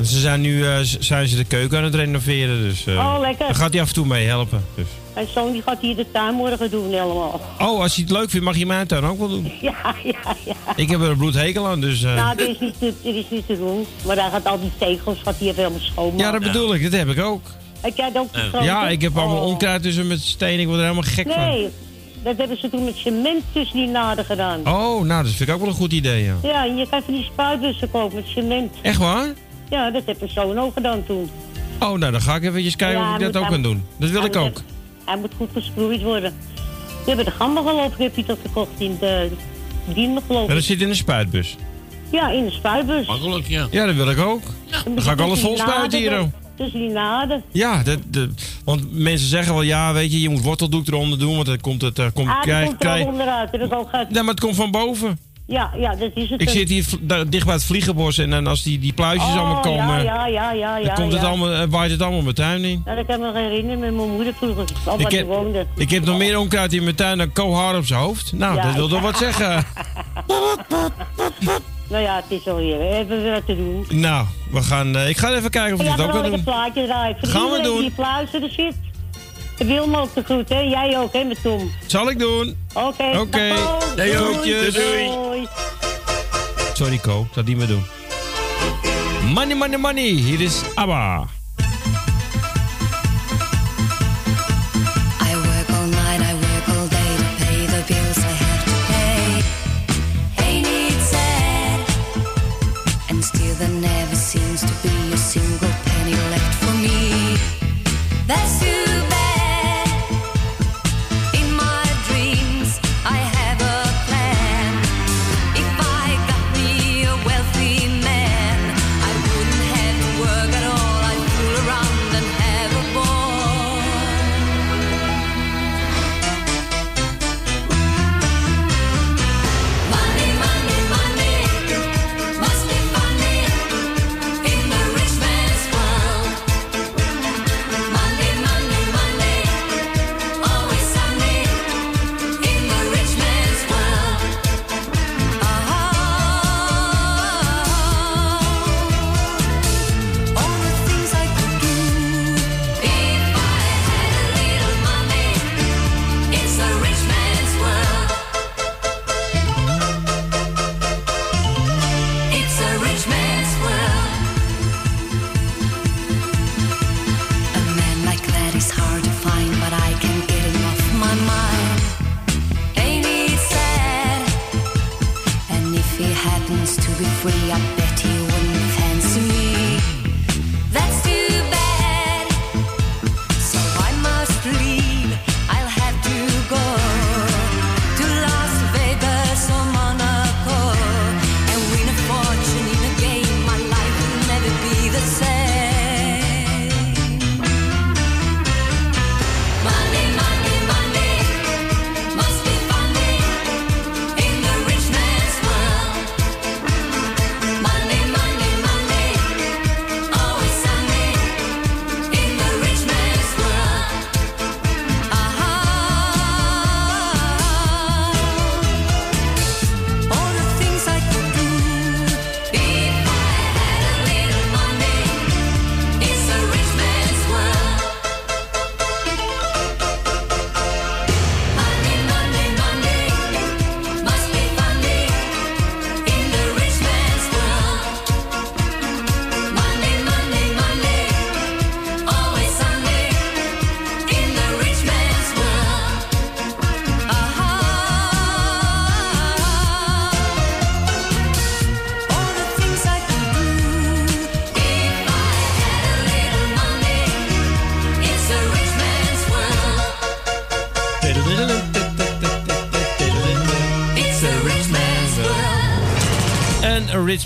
[0.04, 0.64] Ze zijn nu
[1.00, 2.60] zijn ze de keuken aan het renoveren.
[2.62, 3.46] Dus, Oh, lekker.
[3.46, 4.64] Dan gaat hij af en toe mee helpen.
[4.74, 4.86] Dus.
[5.14, 7.40] Mijn zoon die gaat hier de tuin morgen doen helemaal.
[7.58, 9.52] Oh, als hij het leuk vindt, mag hij mijn tuin ook wel doen.
[9.60, 10.54] Ja, ja, ja.
[10.76, 12.02] Ik heb er een bloedhekel aan, dus...
[12.02, 13.86] eh, Nou, dit is, niet te, dit is niet te doen.
[14.06, 16.24] Maar hij gaat al die tegels gaat hij even helemaal schoonmaken.
[16.24, 16.82] ja, dat bedoel ik.
[16.82, 17.42] Dat heb ik ook.
[17.80, 18.22] Heb jij dat
[18.54, 19.46] ook ja, ik heb allemaal Oh.
[19.46, 20.60] onkruid tussen met steen.
[20.60, 21.40] Ik word er helemaal gek van.
[21.48, 21.68] Nee,
[22.22, 24.60] dat hebben ze toen met cement tussen die naden gedaan.
[24.68, 26.34] Oh, nou, dat vind ik ook wel een goed idee, ja.
[26.42, 28.74] Ja, en je kan van die spuitbussen kopen met cement.
[28.82, 29.26] Echt waar?
[29.70, 31.30] Ja, dat heb mijn zoon ook gedaan toen.
[31.80, 33.84] Oh, nou, dan ga ik eventjes kijken Ja, of ik dat ook kan doen.
[33.96, 34.60] Dat wil ik ook.
[35.04, 36.32] Hij moet goed gesproeid worden.
[36.86, 39.30] We hebben de gamma geloof ik, heb je dat gekocht in de
[39.94, 40.70] Diemen geloof Maar dat ik.
[40.70, 41.56] zit in een spuitbus.
[42.12, 43.06] Ja, in de spuitbus.
[43.06, 43.66] Makkelijk, ja.
[43.70, 44.42] Ja, dat wil ik ook.
[44.84, 46.30] Dan ga ik alles vol spuiten hier,
[46.72, 47.42] die naden.
[47.52, 48.28] Ja, dat, dat-
[48.64, 51.82] want mensen zeggen wel, ja, weet je, je moet worteldoek eronder doen, want dan komt
[51.82, 51.98] het...
[51.98, 53.52] eh, komt, Ah, krijg, komt er krijg- onderuit.
[53.52, 54.10] Dat ik ook gehad.
[54.10, 55.18] Nee, maar het komt van boven.
[55.46, 56.40] Ja, ja, dat is het.
[56.40, 56.84] Ik zit hier
[57.28, 60.26] dicht bij het vliegenbos en dan als die, die pluisjes Oh, allemaal komen, Ja, ja,
[60.26, 60.74] ja, ja.
[60.74, 61.26] dan ja, komt het ja.
[61.28, 62.82] allemaal, eh, waait het allemaal mijn tuin in.
[62.84, 64.64] Nou, dat kan ik me herinneren met mijn moeder vroeger.
[64.86, 65.66] Al Ik heb, woonde.
[65.76, 68.32] ik heb nog meer onkruid in mijn tuin dan Kohar op zijn hoofd.
[68.32, 69.64] Nou, Ja, dat wil ik- toch wat zeggen.
[71.88, 72.78] Nou ja, het is alweer.
[72.78, 74.00] We hebben weer wat te doen.
[74.00, 76.30] Nou, we gaan, eh, ik ga even kijken of ik ja, het ook kan een
[76.30, 76.44] doen.
[76.44, 77.16] plaatje draaien.
[77.20, 77.80] Voor Gaan we doen.
[77.80, 78.74] die zit.
[78.74, 78.93] Ik
[79.56, 80.58] wil me ook te goed, hè?
[80.58, 81.70] Jij ook, hè, met Tom.
[81.86, 82.56] Zal ik doen.
[82.74, 83.18] Oké.
[83.18, 83.52] Oké.
[83.96, 84.74] Doei, groetjes.
[84.74, 85.46] Doei.
[86.74, 87.84] Sorry, Ko, ik zal die maar doen.
[89.34, 90.02] Money, money, money.
[90.04, 91.26] Hier is ABBA.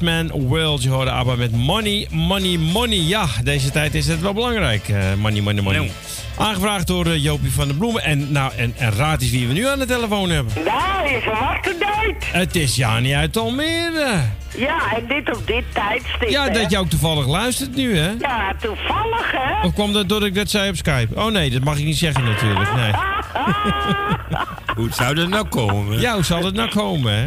[0.01, 0.83] Man World.
[0.83, 2.99] Je hoorde ABBA met Money, Money, Money.
[2.99, 4.89] Ja, deze tijd is het wel belangrijk.
[4.89, 5.91] eh, money, money, money.
[6.37, 8.03] Aangevraagd door eh, Jopie van der Bloemen.
[8.03, 10.53] En, nou, en, en raad eens wie we nu aan de telefoon hebben.
[10.65, 12.25] Nou, je verwacht het nooit.
[12.33, 14.21] Het is Jani uit Almere.
[14.57, 16.29] Ja, en dit op dit tijdstip.
[16.29, 16.51] Ja, hè?
[16.51, 18.11] dat je ook toevallig luistert nu, hè?
[18.19, 19.67] Ja, toevallig, hè?
[19.67, 21.21] Of kwam dat doordat ik dat zei op Skype?
[21.21, 22.75] Oh nee, dat mag ik niet zeggen natuurlijk.
[22.75, 22.93] Nee.
[24.77, 26.01] Hoe zou dat nou komen?
[26.01, 27.27] Ja, hoe zal het nou komen, hè?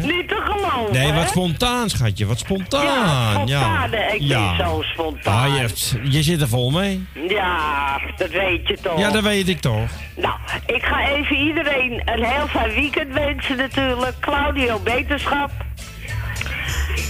[0.92, 2.26] Nee, wat spontaan, schatje.
[2.26, 2.84] Wat spontaan.
[2.84, 5.44] Ja, spontaan, ik ben zo spontaan.
[5.48, 7.06] Ah, je, hebt- je zit er vol mee.
[7.28, 8.98] Ja, dat weet je toch.
[8.98, 9.90] Ja, dat weet ik toch.
[10.16, 10.34] Nou,
[10.66, 14.14] ik ga even iedereen een heel fijn weekend wensen natuurlijk.
[14.20, 15.50] Claudio, beterschap.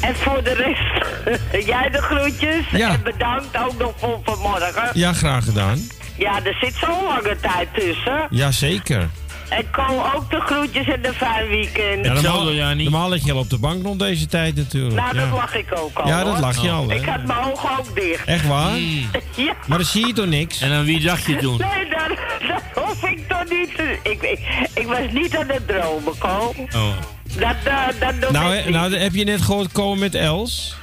[0.01, 1.07] En voor de rest,
[1.73, 2.65] jij de groetjes.
[2.71, 2.91] Ja.
[2.91, 4.91] En bedankt ook nog voor vanmorgen.
[4.93, 5.79] Ja, graag gedaan.
[6.19, 8.27] Ja, er zit zo'n lange tijd tussen.
[8.31, 9.09] Jazeker.
[9.57, 9.83] En Ko
[10.15, 12.05] ook de groetjes en een fijn weekend.
[12.05, 14.95] Ja, normaal, normaal lig je al op de bank rond deze tijd natuurlijk.
[14.95, 15.35] Nou, dat ja.
[15.35, 16.07] lach ik ook al.
[16.09, 16.41] Ja, dat hoor.
[16.41, 16.95] lach je al, hè?
[16.95, 18.25] Ik had mijn ogen ook dicht.
[18.25, 18.79] Echt waar?
[19.37, 19.55] Ja.
[19.67, 20.61] Maar dan zie je toch niks?
[20.61, 21.57] En aan wie dacht je toen?
[21.59, 22.19] Nee, dat,
[22.49, 23.99] dat hoef ik toch niet te...
[24.03, 24.39] Ik, ik,
[24.75, 26.55] ik was niet aan het dromen, Ko.
[26.75, 26.89] Oh.
[27.39, 28.75] Dat, eh, dat doe Nou, ik niet.
[28.75, 30.75] nou, heb je net gehoord komen met Els?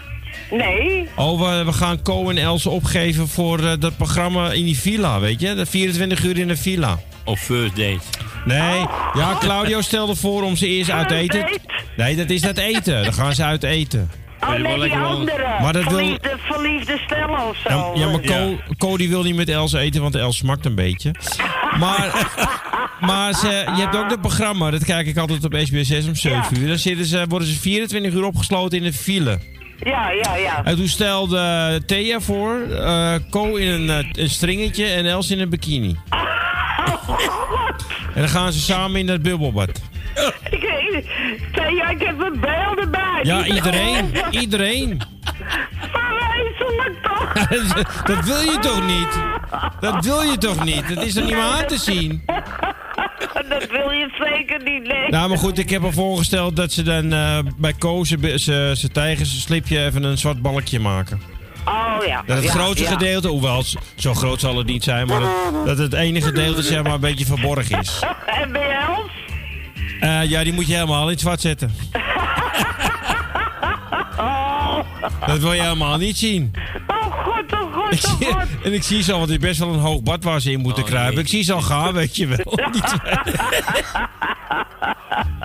[0.52, 1.08] Nee.
[1.16, 5.20] Oh, we, we gaan Co en Els opgeven voor eh, dat programma in die villa,
[5.20, 5.54] weet je?
[5.54, 7.00] Dat 24 uur in de villa.
[7.24, 8.00] Of first date.
[8.46, 8.80] Nee,
[9.14, 11.60] ja, Claudio stelde voor om ze eerst uit First eten...
[11.98, 13.04] Nee, dat is dat eten.
[13.04, 14.12] Dan gaan ze uit eten.
[14.42, 15.46] Oh, nee, die andere.
[15.62, 17.70] Maar dat wil- verliefde, verliefde stellen of zo.
[17.96, 20.76] Ja, ja maar Co, Co die wil niet met Els eten, want Els smakt een
[20.76, 21.12] beetje.
[21.80, 22.28] Maar,
[23.10, 26.16] maar ze, je hebt ook dat programma, dat kijk ik altijd op SBS 6 om
[26.16, 26.68] 7 uur.
[26.68, 29.40] Dan zitten ze, worden ze 24 uur opgesloten in een file.
[29.84, 30.64] Ja, ja, ja.
[30.64, 35.40] En toen stelde Thea voor, eh Co in een, eh, een stringetje en Els in
[35.40, 35.96] een bikini.
[38.20, 39.70] En dan gaan ze samen in dat bubbelbad.
[40.50, 41.06] Ik, ik,
[41.52, 43.20] Thea, ik heb een beelden bij.
[43.24, 44.12] Ja, iedereen.
[44.30, 45.02] Iedereen.
[45.92, 47.34] Verwezenlijk toch?
[48.16, 49.20] dat wil je toch niet?
[49.80, 50.96] Dat wil je toch niet?
[50.96, 52.22] Dat is er niet meer aan te zien.
[53.50, 55.10] dat wil je zeker niet, nee.
[55.10, 59.42] Nou, maar goed, ik heb al voorgesteld dat ze dan eh, bij Ko ze- tijgers
[59.42, 61.22] slipje even een zwart balkje maken.
[61.70, 62.24] Oh ja.
[62.26, 63.64] Dat het ja, gedeelte, hoewel
[63.96, 67.00] zo groot zal het niet zijn, maar dat, dat het ene gedeelte zeg maar een
[67.00, 68.00] beetje verborgen is.
[68.42, 69.12] En bij Els?
[70.00, 71.74] Eh, ja, die moet je helemaal in het zwart zetten.
[75.26, 76.54] Dat wil je helemaal niet zien.
[77.96, 78.46] Ik oh zie- god.
[78.64, 80.60] en ik zie zo, want er is best wel een hoog bad waar ze in
[80.60, 81.22] moeten kruipen.
[81.22, 82.60] Ik zie ze al gaan, weet je wel.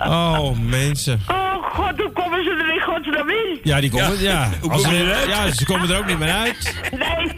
[0.07, 1.21] Oh, mensen.
[1.27, 3.59] Oh god, hoe komen ze er in godsnaam in?
[3.63, 4.49] Ja, die komen, ja.
[4.61, 6.75] Hoe Als ze- ze ja, ze komen er ook niet meer uit.
[6.91, 7.31] Nee,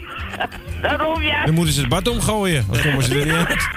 [0.82, 1.44] daarom ja.
[1.44, 2.66] Dan moeten ze het bad omgooien.
[2.70, 3.68] Dan komen ze er niet uit.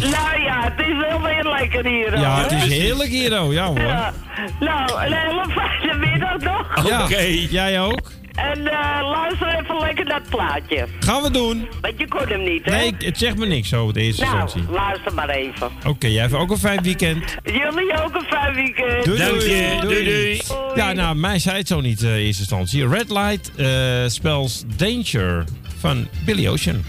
[0.00, 2.18] Nou ja, het is wel weer lekker hier.
[2.18, 3.52] Ja, het is heerlijk hier, oh.
[3.52, 3.80] Ja, hoor.
[3.80, 4.12] Ja.
[4.60, 6.88] Nou, een hele fijne middag nog.
[6.88, 7.08] Ja,
[7.50, 8.10] jij ook?
[8.34, 10.86] En eh, luister even lekker naar het plaatje.
[11.00, 11.68] Gaan we doen.
[11.80, 12.70] Want je kon hem niet, hè?
[12.70, 14.72] Nee, het zegt me niks zo, de eerste Nou, instantie.
[14.72, 15.70] luister maar even.
[15.86, 17.36] Oké, jij hebt ook een fijn weekend.
[17.44, 19.04] Jullie ook een fijn weekend.
[19.04, 19.50] Doei, Dank doei.
[19.54, 19.78] je.
[19.80, 20.40] Doei, doei.
[20.74, 22.88] Ja, nou, mij zei het zo niet eh, in eerste instantie.
[22.88, 23.66] Red Light eh,
[24.06, 25.44] spells Danger
[25.78, 26.84] van Billy Ocean.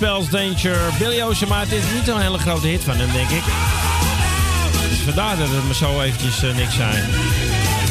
[0.00, 0.78] Spells Danger.
[0.98, 3.42] Billy Ocean, maar het is niet zo'n hele grote hit van hem, denk ik.
[4.88, 7.04] Dus vandaar dat het me zo eventjes eh, niks zijn.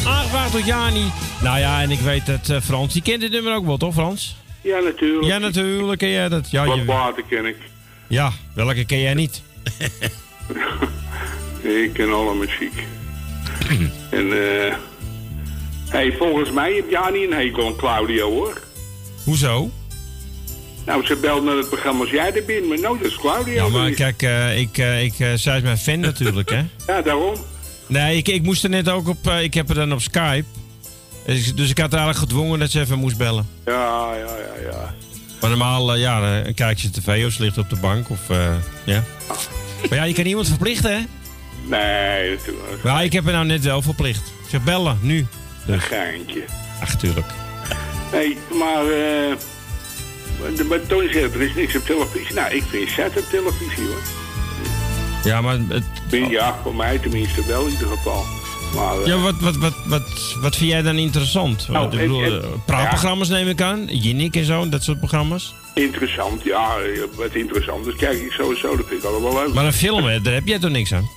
[0.06, 1.04] Aangevraagd door Jani.
[1.42, 3.94] Nou ja, en ik weet dat eh, Frans, die kent dit nummer ook wel, toch
[3.94, 4.36] Frans?
[4.60, 5.24] Ja, natuurlijk.
[5.26, 6.50] Ja, natuurlijk ken jij dat.
[6.50, 7.56] Ja, Wat water ken ik.
[8.06, 9.42] ja welke ken jij niet?
[11.62, 12.84] Ik ken alle muziek.
[14.18, 14.74] en eh...
[15.88, 18.60] hey, volgens mij heb Jani een hekel aan Claudio, hoor.
[19.24, 19.70] Hoezo?
[20.86, 23.64] Nou, ze belt naar het programma als jij er bent, maar nou, dat is Claudio.
[23.64, 26.62] Ja, maar kijk, eh, ik, eh, ik, eh, zij is mijn fan natuurlijk, hè?
[26.94, 27.34] Ja, daarom.
[27.86, 29.26] Nee, ik, ik moest er net ook op.
[29.26, 30.44] ik heb er dan op Skype.
[31.26, 33.48] Dus, dus ik had haar eigenlijk gedwongen dat ze even moest bellen.
[33.64, 34.94] Ja, ja, ja, ja.
[35.40, 38.20] Maar normaal, ja, dan kijk je tv of ze ligt op de bank of.
[38.84, 39.04] ja.
[39.88, 41.00] Maar ja, je kan niemand verplichten, hè?
[41.66, 42.82] Nee, natuurlijk.
[42.82, 44.26] Maar ik heb er nou net wel verplicht.
[44.26, 45.26] Ik zeg bellen, nu.
[45.66, 46.44] Een geintje.
[46.82, 47.26] Ach, tuurlijk.
[48.12, 48.86] Nee, maar...
[48.86, 49.36] eh
[50.68, 52.34] maar Tony zegt, er is niks op televisie.
[52.34, 54.02] Nou, ik vind zet op televisie, hoor.
[55.24, 55.58] Ja, maar.
[55.68, 55.84] Het,
[56.30, 58.24] Ja, voor mij tenminste wel in ieder geval.
[58.74, 61.68] Maar, eh, ja, wat, wat, wat, wat, wat vind jij dan interessant?
[61.68, 62.22] Nou, ik bedoel,
[62.66, 63.86] eh, neem ik aan.
[63.86, 65.54] Jinnik en zo, dat soort programma's.
[65.74, 67.84] Interessant, ja, eh, wat interessant.
[67.84, 69.54] Dus kijk ik sowieso, dat vind ik allemaal leuk.
[69.54, 71.08] Maar een film, hè, daar heb jij toch niks aan?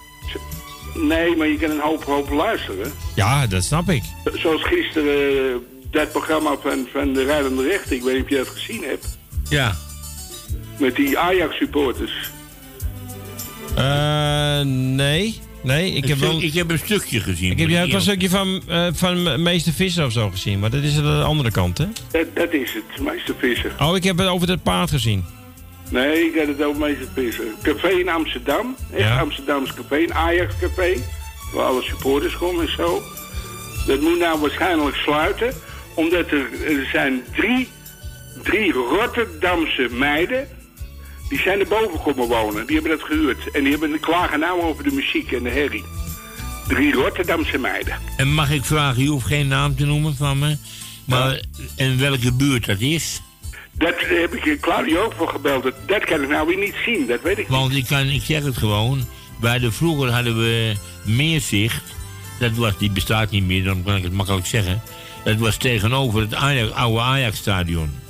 [0.94, 2.92] Nee, maar je kan een hoop, hoop luisteren.
[3.16, 4.04] Ja, dat snap ik.
[4.34, 5.56] Zoals gisteren eh,
[5.94, 7.96] dat programma van, van de Rijdende Rechter.
[7.96, 9.18] Ik weet niet of je dat gezien hebt.
[9.50, 9.76] Ja.
[10.78, 12.32] Met die Ajax-supporters.
[13.76, 15.40] Eh, nee.
[15.64, 16.42] Nee, ik heb wel...
[16.42, 17.52] ik heb een stukje gezien.
[17.52, 20.84] Ik heb ja, een stukje van, eh, van Meester Visser of zo gezien, maar dat
[20.84, 21.86] is aan de andere kant, hè?
[22.12, 23.72] Dat, dat is het, meester Visser.
[23.80, 25.26] Oh, ik heb het over het paard gezien.
[25.90, 27.46] Nee, ik had het over meester Visser.
[27.62, 28.76] Café in Amsterdam.
[28.92, 29.20] Echt Ja.
[29.20, 30.04] Amsterdams café.
[30.04, 30.96] Een Ajax-café.
[31.54, 33.02] Waar alle supporters komen en zo.
[33.88, 35.54] Dat moet nou waarschijnlijk sluiten.
[35.94, 37.68] Omdat er, er zijn drie,
[38.44, 40.48] drie Rotterdamse meiden...
[41.30, 42.66] Die zijn er boven komen wonen.
[42.66, 43.52] Die hebben dat gehuurd.
[43.52, 45.84] En die hebben klagen nou over de muziek en de herrie.
[46.68, 47.98] Drie Rotterdamse meiden.
[48.18, 50.58] En mag ik vragen, je hoeft geen naam te noemen van me.
[51.06, 51.42] Maar
[51.76, 53.22] in welke buurt dat is?
[53.72, 55.64] Dat heb ik Claudio ook voor gebeld.
[55.64, 57.08] Dat, dat kan ik nou weer niet zien.
[57.08, 57.58] Dat weet ik niet.
[57.58, 59.06] Want ik, kan, ik zeg het gewoon.
[59.40, 61.84] Bij de, vroeger hadden we Meerzicht.
[62.40, 64.82] Dat was, die bestaat niet meer, dan kan ik het makkelijk zeggen.
[65.24, 68.02] Dat was tegenover het Ajax, oude Ajax-stadion.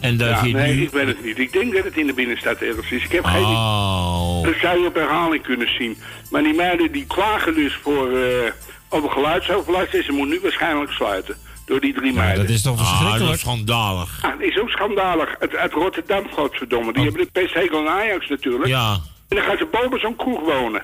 [0.00, 0.82] En daar Ja, zit nee, nu...
[0.82, 1.38] ik weet het niet.
[1.38, 3.04] Ik denk dat het in de binnenstad ergens is.
[3.04, 4.42] Ik heb geen Oh.
[4.44, 5.96] Dat zou je op herhaling kunnen zien.
[6.30, 8.52] Maar die meiden die klagen dus voor eh
[8.90, 11.36] over geluidsoverlast en ze moet nu waarschijnlijk sluiten.
[11.66, 12.46] Door die drie meiden.
[12.46, 13.34] dat is toch Ah, dat verschrikkelijk?
[13.34, 14.18] is schandalig.
[14.22, 15.34] Ah, dat is ook schandalig.
[15.38, 16.92] Het, uit Rotterdam, godverdomme.
[16.92, 18.64] Die hebben de pesthekel aan Ajax natuurlijk.
[18.64, 18.70] Oh.
[18.70, 18.92] Ja.
[19.28, 20.82] En dan gaan ze boven zo'n kroeg wonen.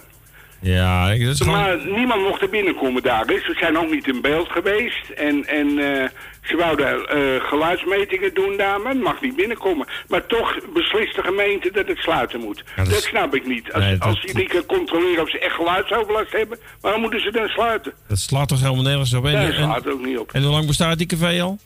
[0.64, 1.60] Ja, ik- dat is gewoon...
[1.60, 3.26] Maar niemand mocht er binnenkomen daar.
[3.26, 5.08] Dus ze zijn ook niet in beeld geweest.
[5.16, 6.08] En, en eh,
[6.42, 9.86] ze wouden eh, geluidsmetingen doen daar, maar het mag niet binnenkomen.
[10.08, 12.62] Maar toch beslist de gemeente dat het sluiten moet.
[12.66, 13.72] Ja, dat dat, is- snap ik niet.
[13.72, 17.30] Als, Nee, dat- als niet kan controleren of ze echt geluidsoverlast hebben, waarom moeten ze
[17.30, 17.92] dan sluiten?
[18.08, 19.24] Dat slaat toch helemaal nergens op?
[19.26, 20.32] En, dat en, slaat ook niet op.
[20.32, 21.58] en hoe lang bestaat die café al?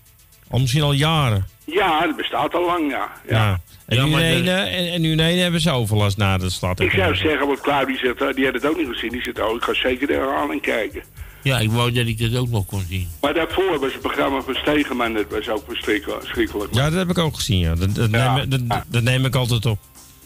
[0.51, 1.47] Al misschien al jaren.
[1.65, 3.09] Ja, dat bestaat al lang, ja.
[3.29, 3.61] Ja.
[3.87, 6.17] En, Ja, nu maar de- en, en nu hebben ze overlast.
[6.17, 8.87] Nou, dat slaat Ik zou zeggen, wat Claudie zegt, eh, die had het ook niet
[8.89, 9.11] gezien.
[9.11, 11.03] Die zegt, oh, ik ga zeker de herhaling kijken.
[11.43, 13.09] Ja, ik wou dat ik dat ook nog kon zien.
[13.21, 16.21] Maar daarvoor was het programma van Stegeman, dat was ook verschrikkelijk.
[16.21, 16.75] verschrikkelijk.
[16.75, 17.75] Ja, dat heb ik ook gezien, ja.
[17.75, 18.35] Dat, dat, Ja.
[18.37, 19.79] Neem, dat, dat neem ik altijd op.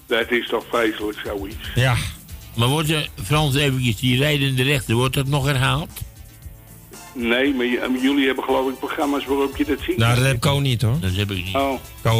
[0.06, 1.56] Dat is toch vreselijk, zoiets.
[1.74, 1.94] Ja.
[2.56, 5.90] Maar wordt er, Frans, eventjes die rijdende rechter, wordt dat nog herhaald?
[7.14, 7.66] Nee, maar
[8.02, 9.96] jullie hebben geloof ik programma's waarop je dat ziet.
[9.96, 10.96] Nou, dat heb ik ook niet, hoor.
[11.00, 11.54] Dat heb ik niet.
[11.54, 11.72] Oh,
[12.02, 12.10] Ik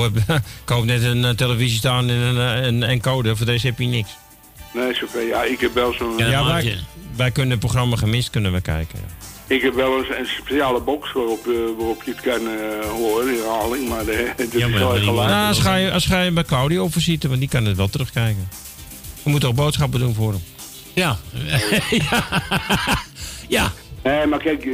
[0.69, 3.37] heb, net een eh, televisie staan en een, eh, een encode.
[3.37, 4.11] Voor deze heb je niks.
[4.73, 5.27] nee, zover.
[5.27, 6.15] Ja, ik heb wel zo'n...
[6.17, 6.79] Ja, wij,
[7.17, 8.99] wij kunnen het programma gemist kunnen we kijken.
[8.99, 9.55] ja.
[9.55, 12.41] Ik heb wel eens een speciale box waarop, eh, waarop je het kan
[12.89, 15.31] horen in herhaling, maar de, dat is wel geluid.
[15.31, 17.89] Nou, als ga, je, als ga je bij Claudio visite, want die kan het wel
[17.89, 18.49] terugkijken.
[19.23, 20.43] Je moet toch boodschappen doen voor hem?
[20.95, 21.19] Ja.
[23.49, 23.73] ja.
[24.03, 24.73] Nee, maar kijk, eh,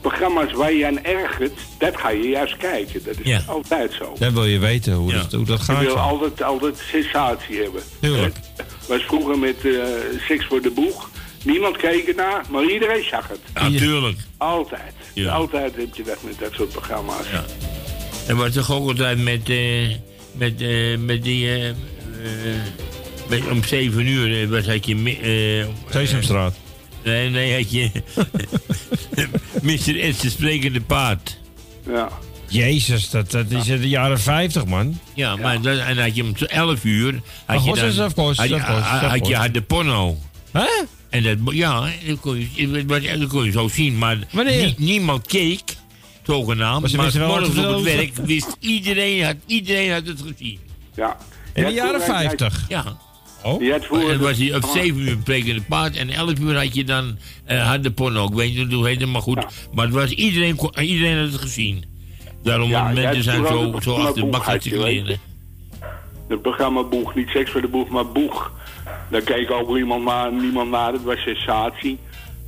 [0.00, 3.02] programma's waar je aan ergert, dat ga je juist kijken.
[3.04, 3.42] Dat is Ja.
[3.46, 4.12] altijd zo.
[4.18, 5.80] Dan wil je weten hoe, dat, hoe dat Je gaat.
[5.84, 6.00] wil ja.
[6.00, 7.82] altijd, altijd sensatie hebben.
[8.00, 8.36] Tuurlijk.
[8.88, 9.72] Was vroeger met eh
[10.28, 11.10] Seks voor de Boeg.
[11.44, 13.38] Niemand keek ernaar, maar iedereen zag het.
[13.54, 14.18] Natuurlijk.
[14.36, 14.92] Altijd.
[15.14, 15.32] Ja.
[15.32, 17.26] Altijd heb je dat met dat soort programma's.
[17.32, 17.44] Ja.
[18.26, 19.88] En was toch ook altijd met, eh,
[20.32, 21.46] met, eh, met die...
[21.48, 21.74] eh, eh,
[23.28, 24.94] met, om 7 uur eh, was had je...
[25.22, 26.54] eh, Sesamstraat.
[27.04, 27.90] Nee, nee, had je...
[29.62, 30.14] Mr.
[30.14, 30.18] S.
[30.20, 31.38] de sprekende paard.
[31.86, 32.08] Ja.
[32.48, 34.98] Jezus, dat, dat is in de jaren 50, man.
[35.14, 37.20] Ja, maar dat, en had je om 11 uur...
[37.46, 39.54] Had Oh, je dan, of course, had je, of course, had- of had je had
[39.54, 40.16] de porno.
[40.52, 40.66] Hè?
[41.10, 45.26] En dat, ja, dat kon je, dat, dat kon je zo zien, maar nie- niemand
[45.26, 45.60] keek.
[46.26, 46.80] zogenaamd.
[46.96, 50.58] Maar ze Maar morgens op het werk wist iedereen, had, iedereen had het gezien.
[50.94, 51.16] Ja.
[51.54, 52.64] In de Ja, jaren toen wij- 50.
[52.68, 52.96] Ja.
[53.44, 53.62] Oh.
[53.62, 54.64] Je had vroeger- En was hij op.
[54.64, 58.24] 7 uur een prekende paard en 11 uur had je dan eh had de porno.
[58.26, 59.46] Ik weet niet hoe het heette, maar goed.
[59.74, 61.84] Maar het was iedereen, kon- iedereen had het gezien.
[62.42, 65.18] Daarom Ja, mensen zijn zo, zo achter de bak Boeg, leren.
[66.28, 68.52] Het programma Boeg, niet seks voor de boeg, maar Boeg.
[69.10, 71.98] Daar keek ook iemand maar, niemand naar, het was sensatie.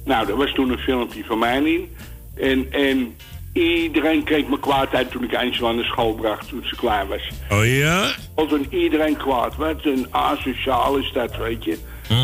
[0.04, 1.88] Nou, er was toen een filmpje van mij in.
[2.34, 3.14] En, en
[3.52, 7.06] iedereen keek me kwaad uit toen ik Angela aan de school bracht toen ze klaar
[7.06, 7.28] was.
[7.50, 8.10] Oh ja?
[8.34, 9.56] Al toen iedereen kwaad.
[9.56, 11.78] Wat een asociaal is dat, weet je.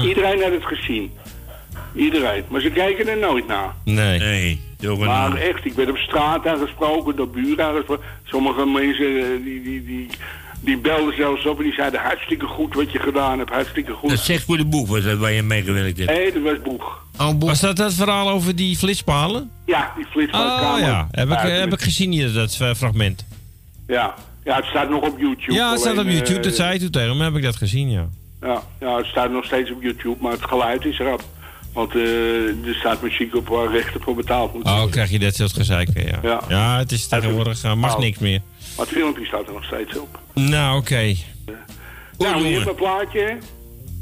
[0.04, 1.12] Iedereen had het gezien.
[1.94, 2.44] Iedereen.
[2.48, 3.74] Maar ze kijken er nooit naar.
[3.84, 4.18] Nee.
[4.18, 4.60] Nee.
[4.98, 8.04] Maar echt, ik ben op straat aangesproken, door buren aangesproken.
[8.24, 10.06] Sommige mensen eh, die, die, die,
[10.60, 14.10] die belden zelfs op en die zeiden hartstikke goed wat je gedaan hebt, hartstikke goed.
[14.10, 16.10] Dat zegt voor de boek was dat waar je meegewerkt hebt.
[16.10, 17.06] Nee, dat was boeg.
[17.18, 19.50] Oh, Was dat dat verhaal over die flitspalen?
[19.66, 20.80] Ja, die flits van de Oh kamer.
[20.80, 21.60] ja, heb ik, buiten.
[21.60, 23.26] heb ik gezien hier, dat eh, fragment.
[23.86, 24.14] Ja.
[24.44, 25.52] ja, het staat nog op YouTube.
[25.52, 27.56] Ja, het staat op YouTube, eh, dat zei je toen tegen me, heb ik dat
[27.56, 28.08] gezien, ja.
[28.42, 31.24] Ja, ja, het staat nog steeds op YouTube, maar het geluid is erop.
[31.78, 35.34] Want eh, er staat muziek op waar rechten voor betaald moet Oh, krijg je dat
[35.34, 36.18] soort gezeik weer, ja.
[36.22, 36.40] Ja.
[36.48, 38.40] Ja, het is tegenwoordig, eh, mag niks meer.
[38.76, 40.20] Maar het filmpje staat er nog steeds op.
[40.34, 41.14] Nou, oké.
[42.18, 43.36] nou, hier mijn plaatje.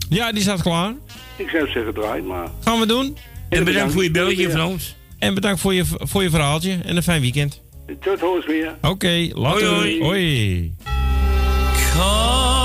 [0.09, 0.94] Ja, die staat klaar.
[1.36, 2.48] Ik zou zeggen, draai maar.
[2.65, 3.16] Gaan we doen.
[3.48, 4.97] En bedankt voor je belletje, Frans.
[5.19, 7.62] En bedankt voor je, voor je verhaaltje en een fijn weekend.
[8.01, 8.74] Tot hoors weer.
[8.82, 9.66] Oké, later.
[9.66, 10.74] Hoi, hoi.
[11.94, 12.56] hoi.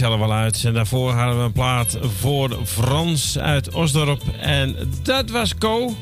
[0.00, 0.64] Zelf wel uit.
[0.64, 4.22] En daarvoor hadden we een plaat voor Frans uit Osdorp.
[4.40, 5.94] En dat was Co.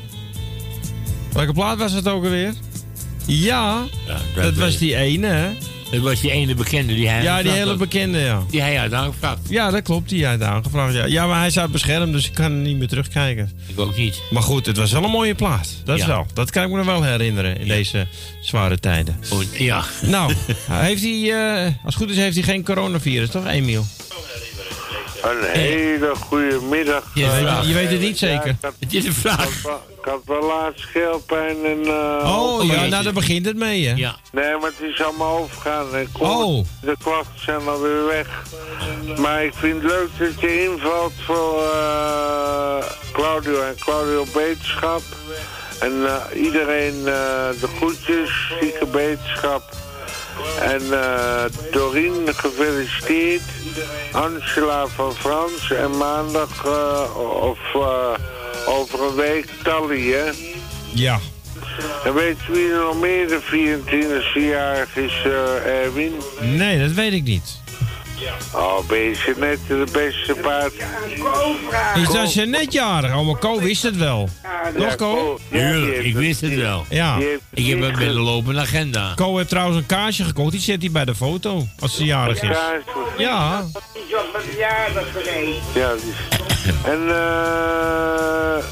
[1.33, 2.53] Welke plaat was het ook alweer?
[3.25, 5.49] Ja, dat, dat was die ene, hè?
[5.91, 8.43] Dat was die ene bekende die hij Ja, die hele bekende, ja.
[8.49, 9.39] Die hij had aangevraagd.
[9.49, 10.09] Ja, dat klopt.
[10.09, 10.93] Die had aangevraagd.
[10.93, 11.05] Ja.
[11.05, 13.51] ja, maar hij staat beschermd, dus ik kan er niet meer terugkijken.
[13.67, 14.21] Ik ook niet.
[14.29, 15.81] Maar goed, het was wel een mooie plaat.
[15.85, 16.25] Dat is wel.
[16.33, 18.07] Dat kan ik me nog wel herinneren in deze
[18.49, 19.19] zware tijden.
[19.51, 19.83] ja.
[20.01, 20.33] Nou,
[20.71, 23.85] heeft hij, eh, als het goed is, heeft hij geen coronavirus, toch, Emiel?
[25.21, 27.03] Een hele goede middag.
[27.13, 28.45] Je weet- Eh, je weet het niet zeker.
[28.47, 29.47] ja, ik had- Het is een vraag.
[29.47, 31.83] Ik had wel- ik had wel laatst scheelpijn en...
[31.85, 33.93] eh, Oh, ja, nou, daar begint het mee, hè?
[33.95, 34.15] Ja.
[34.31, 35.49] Nee, maar het is allemaal
[36.11, 36.65] kom, Oh.
[36.81, 38.27] De klachten zijn alweer weg.
[39.17, 45.01] Maar ik vind het leuk dat je invalt voor eh, Claudio en Claudio Beterschap.
[45.79, 49.63] En eh, iedereen eh, de groetjes, zieke beterschap.
[50.61, 53.41] En eh Doreen, gefeliciteerd.
[54.11, 55.71] Angela van Frans.
[55.71, 56.65] En maandag
[57.41, 57.59] of
[58.65, 60.29] over een week Tally, hè?
[60.93, 61.19] Ja.
[62.05, 65.23] En weet je wie er nog meer de 24e jarig is,
[65.65, 66.13] Erwin?
[66.41, 67.59] Nee, dat weet ik niet.
[68.53, 70.73] Oh, ben je net de beste paard?
[71.95, 73.15] Is dat je net jarig?
[73.15, 74.29] Oh, maar Co wist het wel.
[74.75, 75.39] Nog, Co?
[75.51, 76.85] Tuurlijk, ik wist het wel.
[76.89, 77.17] Ja.
[77.53, 79.13] Ik heb een lopende agenda.
[79.15, 80.51] Co heeft trouwens een kaasje gekocht.
[80.51, 81.67] Die zet hij bij de foto.
[81.79, 82.57] Als ze jarig is.
[83.17, 83.65] Ja.
[85.73, 86.03] Ja, dus.
[86.83, 88.63] En eh...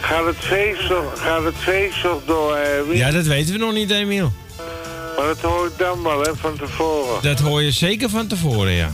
[0.00, 2.96] gaat, het feest nog, gaat het feest nog door, Erwin?
[2.96, 4.32] Ja, dat weten we nog niet, Emiel.
[5.20, 7.22] Maar dat hoor ik dan wel, hè, van tevoren.
[7.22, 8.90] Dat hoor je zeker van tevoren, ja.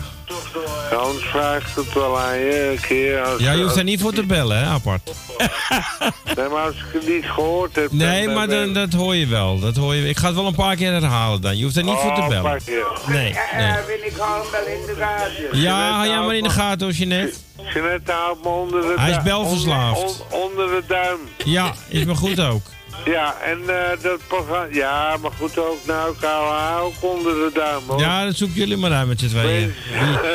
[0.90, 3.22] Ja, Anders vraag ik het wel aan je een keer.
[3.22, 5.10] Als, Ja, je hoeft daar niet voor te bellen, hè, apart.
[6.36, 7.92] Nee, maar als ik het niet gehoord heb...
[7.92, 9.58] Nee, dan- maar dan- dat hoor je wel.
[9.60, 10.08] Dat hoor je.
[10.08, 11.56] Ik ga het wel een paar keer herhalen dan.
[11.56, 12.42] Je hoeft daar niet voor te Oh, bellen.
[12.42, 12.96] pak je.
[13.06, 13.32] Nee, nee.
[13.64, 15.60] Erwin, ik hou hem wel in de gaten.
[15.60, 17.38] Ja, hou jij maar in de gaten, hoor, Jeanette.
[17.74, 20.00] Jeanette houdt me onder de Hij is belverslaafd.
[20.00, 21.18] Onder, on- onder de duim.
[21.44, 22.62] Ja, is me goed ook.
[23.04, 24.66] Ja, en eh, dat programma...
[24.70, 25.78] Ja, maar goed ook.
[25.86, 28.00] Nou, haar ook onder de duim, hoor.
[28.00, 29.74] Ja, dat zoeken jullie maar uit met z'n tweeën.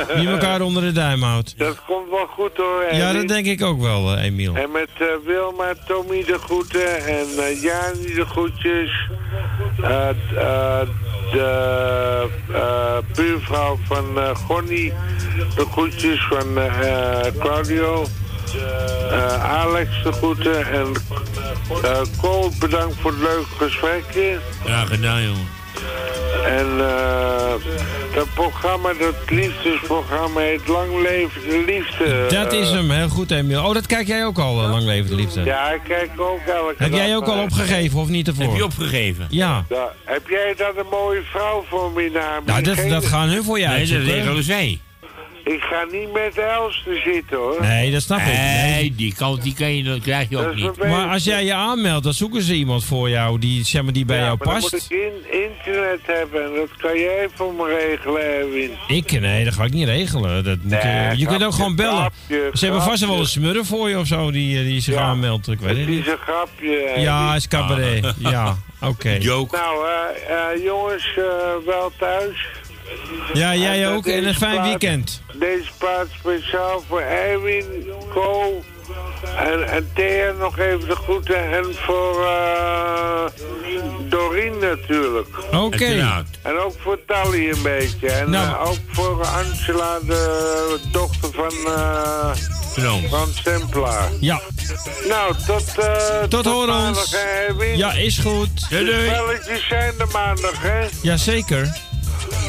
[0.08, 1.54] Wie, wie elkaar onder de duim houdt.
[1.58, 4.56] Dat komt wel goed, hoor, Ja, dat denk ik ook wel, eh, Emiel.
[4.56, 9.10] En met eh, Wilma, Tommy de groeten en eh Jani de groetjes.
[11.32, 12.30] De
[13.16, 14.94] buurvrouw van Gonnie
[15.56, 16.60] de groetjes van
[17.40, 18.06] Claudio.
[19.12, 20.88] Eh, Alex de groeten en
[21.84, 24.40] eh Cole bedankt voor het leuke gesprekje.
[24.66, 25.48] Graag gedaan, jongen.
[26.46, 27.54] En eh,
[28.16, 32.26] dat programma, dat liefdesprogramma heet Lang Leven de Liefde.
[32.30, 33.64] Dat is Eh, hem, heel goed, Emiel.
[33.66, 35.44] Oh, dat kijk jij ook al, eh, Lang Leven de Liefde.
[35.44, 38.44] Ja, ik kijk ook elke Heb jij ook al opgegeven of niet ervoor?
[38.46, 39.28] Heb je opgegeven?
[39.30, 39.66] Ja.
[39.70, 43.30] Ja, heb jij dan een mooie vrouw voor me in haar Nou, dat, dat gaan
[43.30, 44.14] hun voor je Nee, dat uitzoeken.
[44.16, 44.80] regelen zij.
[45.44, 47.58] Ik ga niet met Elster zitten hoor.
[47.62, 48.26] Nee, dat snap ik.
[48.26, 50.78] Nee, die kant die kan je, dat krijg je ook niet.
[50.78, 54.06] Maar als jij je aanmeldt, dan zoeken ze iemand voor jou die, zeg maar, die
[54.06, 54.72] bij ja, jou maar dan past.
[54.72, 58.72] moet ik in, internet hebben en dat kan jij voor me regelen, Erwin.
[58.88, 59.20] Ik?
[59.20, 60.44] Nee, dat ga ik niet regelen.
[60.44, 61.96] Dat moet, Nee, je- je kunt ook gewoon bellen.
[61.98, 64.96] grapje, ze hebben vast wel een smurf voor je of zo die, eh, die zich
[64.96, 65.48] aanmeldt.
[65.48, 66.06] Ik weet het niet.
[66.06, 66.94] is een grapje.
[66.98, 68.06] Ja, is cabaret.
[68.06, 68.12] Ah.
[68.32, 69.18] Ja, oké.
[69.52, 71.24] Nou, eh, eh, jongens, eh,
[71.66, 72.46] wel thuis.
[73.34, 74.08] Ja, jij ook.
[74.08, 75.22] En een fijn plaat- weekend.
[75.34, 77.66] Deze plaats speciaal voor Erwin,
[78.14, 78.64] Co
[79.38, 81.52] en, en Thea nog even de groeten.
[81.52, 83.24] En voor eh
[84.10, 85.28] Doreen natuurlijk.
[85.52, 85.86] Oké.
[86.42, 88.10] En ook voor Tally een beetje.
[88.12, 88.46] En Nou.
[88.56, 92.32] eh, ook voor Angela, de dochter van, eh
[93.10, 94.08] van Sempla.
[94.20, 94.42] Ja.
[95.08, 97.16] Nou, tot, eh Tot horen maandag, ons.
[97.48, 97.78] Erwin.
[97.78, 98.70] Ja, is goed.
[98.70, 100.88] De spelletjes zijn er maandag, hè?
[101.02, 101.78] Jazeker.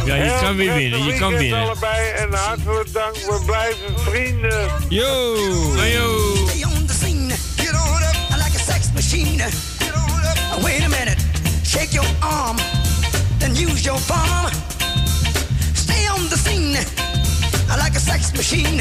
[0.05, 1.61] Ja, je kan weer winnen, je kan winnen.
[1.61, 3.15] allebei en hartelijk dank.
[3.15, 4.71] We blijven vrienden.
[4.89, 5.35] Yo!
[5.85, 6.35] yo!
[6.49, 7.35] Stay on the scene.
[7.57, 9.39] Get on up like a sex machine.
[9.79, 10.63] Get on up.
[10.65, 11.17] Wait a minute.
[11.65, 12.57] Shake your arm.
[13.39, 14.51] Then use your palm.
[15.75, 16.77] Stay on the scene
[17.79, 18.79] like a sex machine.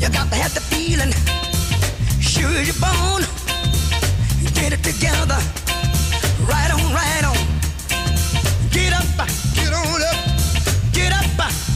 [0.00, 1.12] You got to have the feeling.
[2.20, 3.22] Sure you're born.
[4.54, 5.38] Get it together.
[6.46, 7.47] Right on, right on.
[8.78, 9.26] Get up.
[9.56, 10.92] Get on up.
[10.92, 11.67] Get up.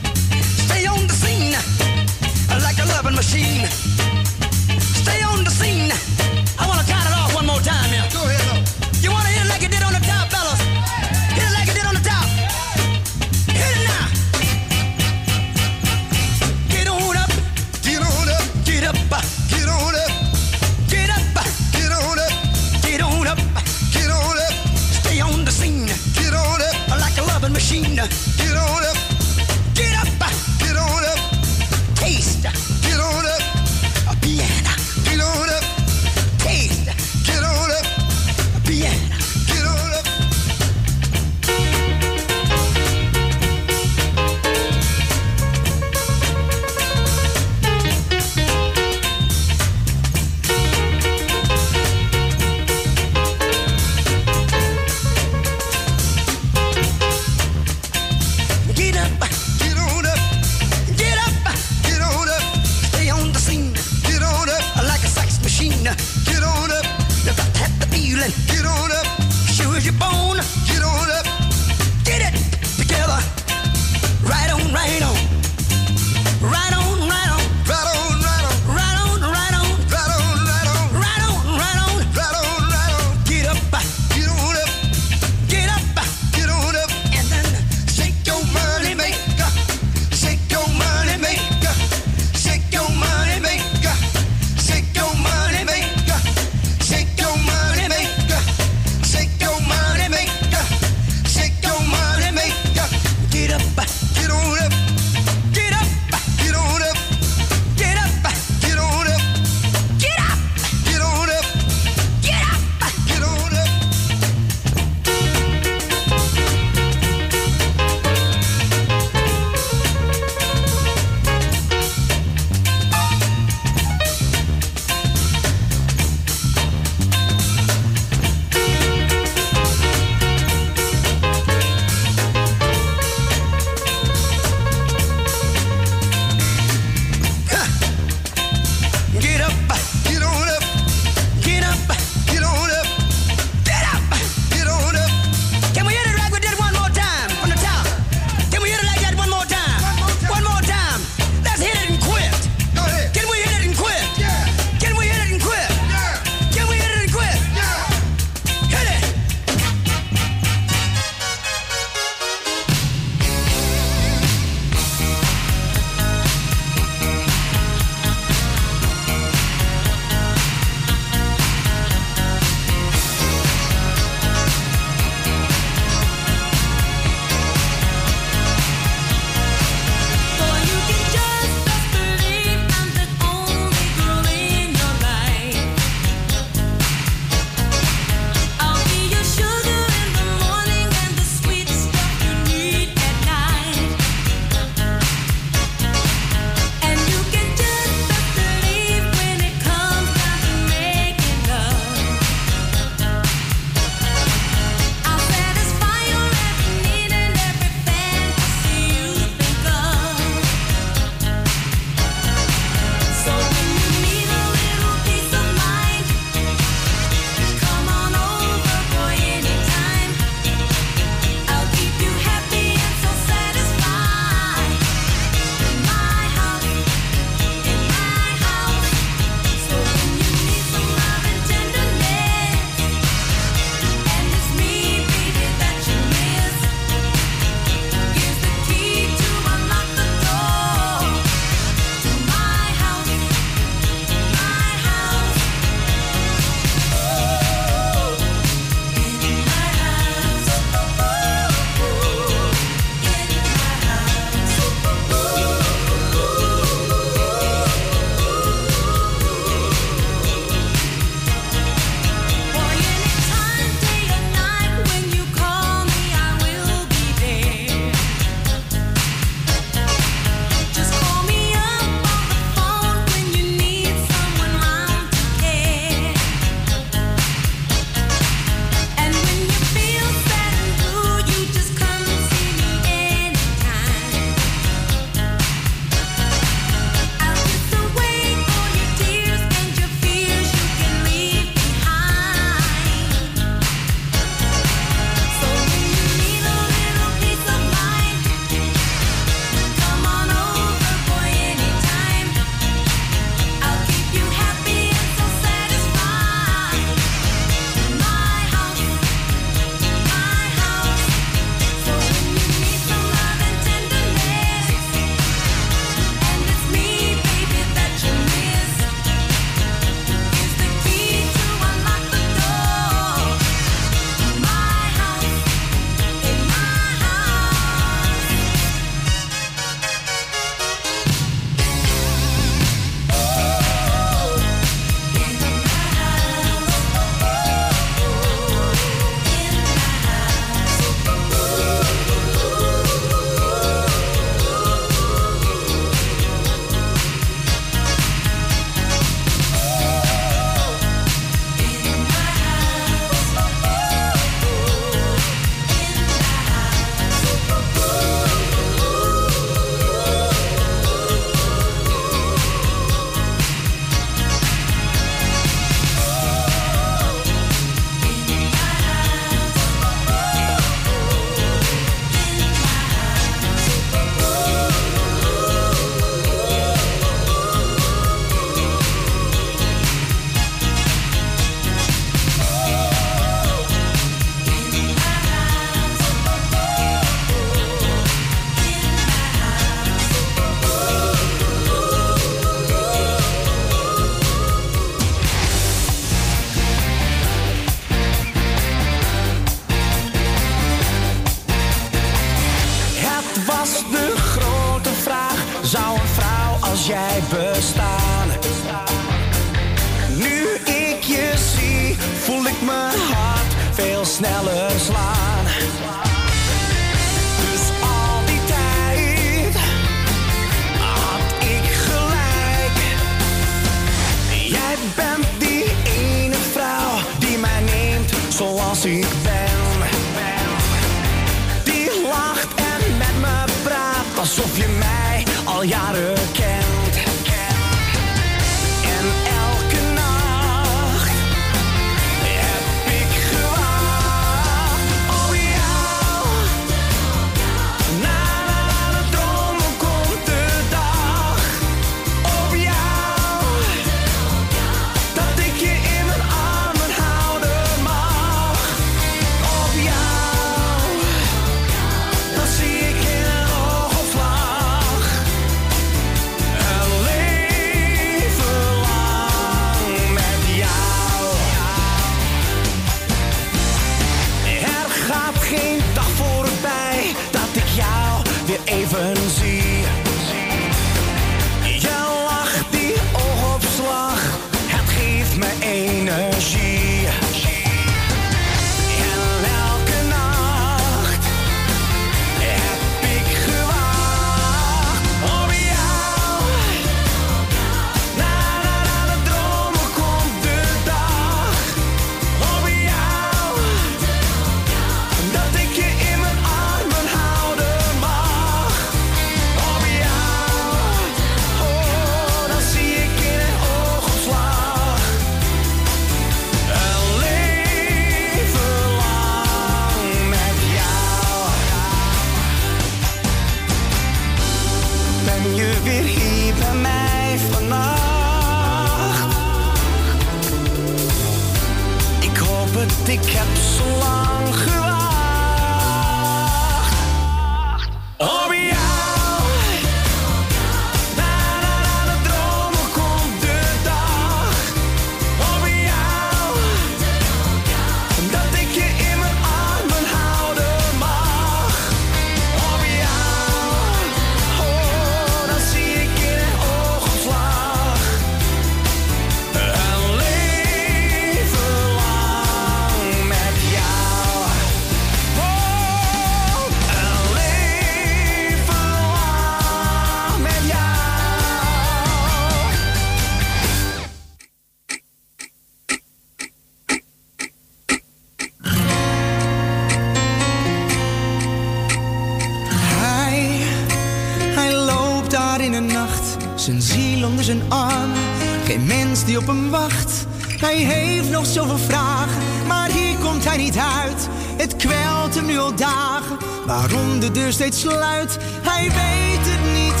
[590.60, 594.28] Hij heeft nog zoveel vragen, maar hier komt hij niet uit.
[594.56, 596.36] Het kwelt hem nu al dagen,
[596.66, 598.38] waarom de deur steeds sluit.
[598.62, 600.00] Hij weet het niet,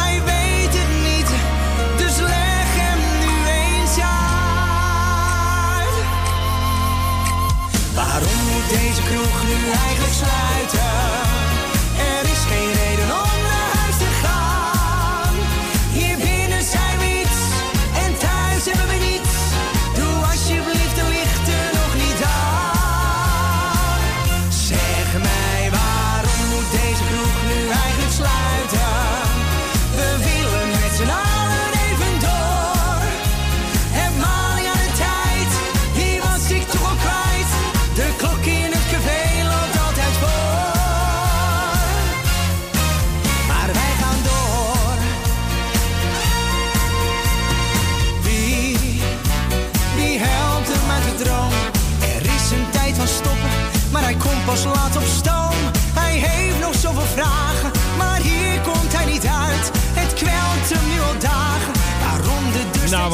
[0.00, 1.28] hij weet het niet,
[1.96, 4.36] dus leg hem nu eens uit.
[7.94, 11.45] Waarom moet deze kroeg nu eigenlijk sluiten?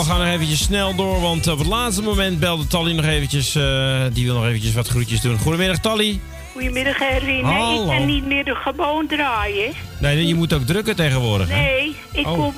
[0.03, 3.55] we gaan nog eventjes snel door, want op het laatste moment belde Tally nog eventjes.
[3.55, 5.39] Eh, die wil nog eventjes wat groetjes doen.
[5.39, 6.21] Goedemiddag, Tally.
[6.53, 7.45] Goedemiddag, Erwin.
[7.45, 9.73] Nee, ik kan niet meer gewoon draaien.
[9.99, 11.49] Nee, je moet ook drukken tegenwoordig.
[11.49, 12.33] Nee, ik oh.
[12.33, 12.55] kom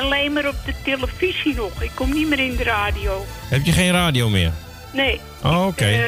[0.00, 1.82] alleen maar op de televisie nog.
[1.82, 3.26] Ik kom niet meer in de radio.
[3.48, 4.52] Heb je geen radio meer?
[4.92, 5.20] Nee.
[5.42, 5.84] Oh, oké.
[5.84, 6.02] Eh,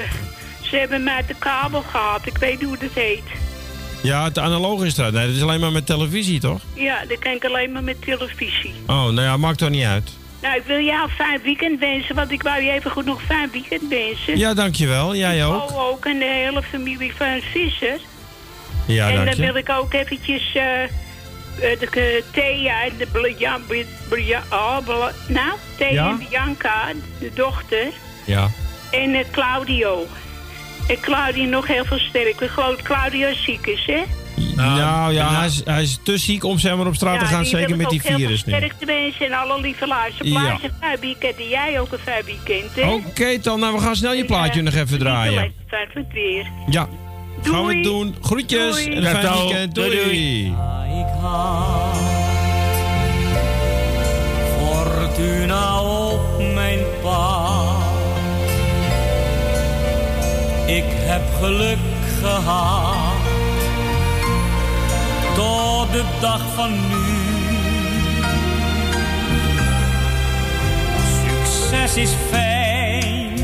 [0.62, 2.26] ze hebben mij de kabel gehad.
[2.26, 3.24] Ik weet hoe dat heet.
[4.02, 5.12] Ja, het analoge is dat.
[5.12, 6.60] Nee, dat is alleen maar met televisie, toch?
[6.74, 8.74] Ja, dat kan ik alleen maar met televisie.
[8.86, 10.10] Oh, nou ja, maakt toch niet uit.
[10.44, 13.50] Nou, ik wil jou fijn weekend wensen, want ik wou je even goed nog fijn
[13.50, 14.38] weekend wensen.
[14.38, 15.16] Ja, dankjewel.
[15.16, 15.70] Jij ook.
[15.70, 16.06] Oh, ook.
[16.06, 17.98] En de hele familie van Visser.
[18.86, 20.54] Ja, En dan wil ik ook eventjes...
[20.54, 20.62] Uh,
[21.60, 23.62] de eh, Thea en de Brian,
[24.08, 27.86] Brian, oh, nou, Thea en Bianca, de dochter.
[28.24, 28.50] Ja.
[28.90, 30.06] En uh, Claudio.
[30.88, 32.42] En Claudio nog heel veel sterker.
[32.42, 34.02] Ik geloof Claudio ziek is, hè?
[34.56, 37.44] Nou ja, hij is, hij is te ziek om zeg maar op straat te gaan,
[37.44, 38.52] zeker met die virus nu.
[38.52, 40.62] Sterkte mensen en alle lieve luisteraars.
[40.62, 40.96] Ja.
[41.00, 42.90] Weekend en jij ook een hè?
[42.90, 45.52] Oké, dan, nou we gaan snel je plaatje nog even draaien.
[45.66, 46.46] Het weer.
[46.66, 46.88] Ja,
[47.42, 47.74] gaan we Doei.
[47.74, 48.16] het doen.
[48.20, 48.84] Groetjes Doei.
[48.84, 49.74] en een fijn weekend.
[49.74, 50.54] doei, Doei.
[54.58, 57.82] Fortuna op mijn pad.
[60.66, 61.78] Ik heb geluk
[62.20, 63.33] gehad
[65.92, 67.22] de dag van nu.
[71.22, 73.34] Succes is fijn,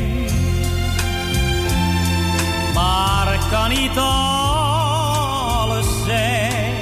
[2.73, 6.73] maar kan niet alles zijn.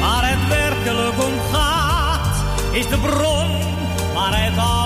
[0.00, 3.50] Waar het werkelijk om gaat, is de bron
[4.14, 4.77] waaruit alles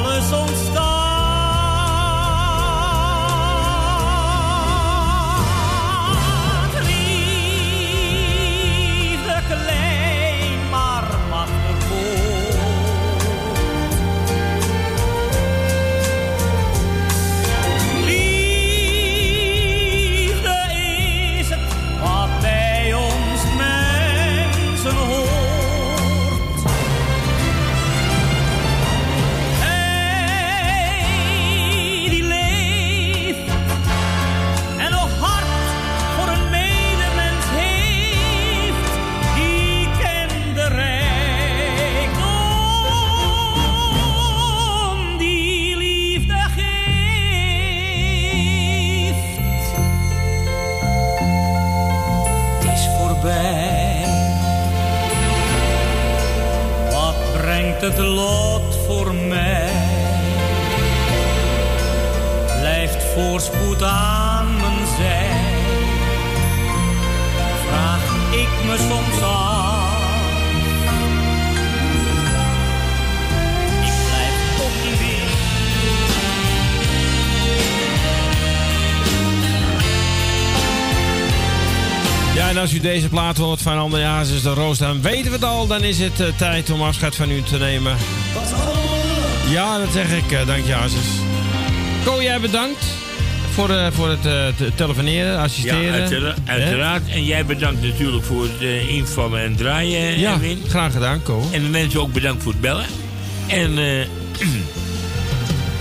[82.82, 85.66] deze plaat hoort van André Hazes, de Roos, dan weten we het al.
[85.66, 87.96] Dan is het eh, tijd om afscheid van u te nemen.
[89.48, 90.32] Ja, dat zeg ik.
[90.32, 91.04] eh, dank je, Hazes.
[92.04, 92.84] Ko, jij bedankt
[93.54, 95.82] voor, eh, voor het te- telefoneren, assisteren.
[95.82, 96.52] Ja, uitera- Hè?
[96.52, 97.02] uiteraard.
[97.08, 100.62] En jij bedankt natuurlijk voor het eh, invallen en draaien, Ja, Erwin.
[100.68, 101.48] graag gedaan, Ko.
[101.50, 102.86] En de mensen ook bedankt voor het bellen.
[103.46, 103.78] En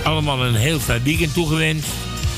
[0.02, 1.86] allemaal een heel fijn weekend toegewenst.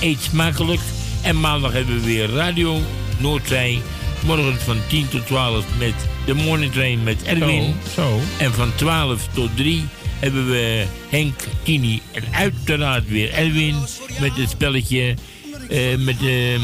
[0.00, 0.80] Eet smakelijk.
[1.22, 2.80] En maandag hebben we weer Radio
[3.18, 3.80] Noordzij.
[4.24, 5.94] Morgen van 10 tot 12 met
[6.26, 7.74] de Morning Train met Erwin.
[7.94, 8.20] Zo, zo.
[8.44, 9.84] En van 12 tot 3
[10.18, 13.74] hebben we Henk, Tini en uiteraard weer Erwin
[14.20, 15.14] met het spelletje
[15.70, 16.56] eh, met de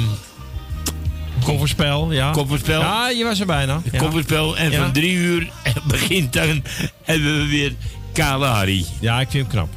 [1.45, 2.31] Kofferspel, ja.
[2.31, 2.81] Kofferspel.
[2.81, 3.83] Ja, je was er bijna.
[3.93, 3.99] Ja.
[3.99, 4.57] kofferspel.
[4.57, 4.83] En Ja.
[4.83, 5.51] van 3 uur
[5.87, 6.63] begint dan
[7.03, 7.73] hebben we weer
[8.13, 8.85] Kalahari.
[9.01, 9.69] Ja, ik vind hem knap.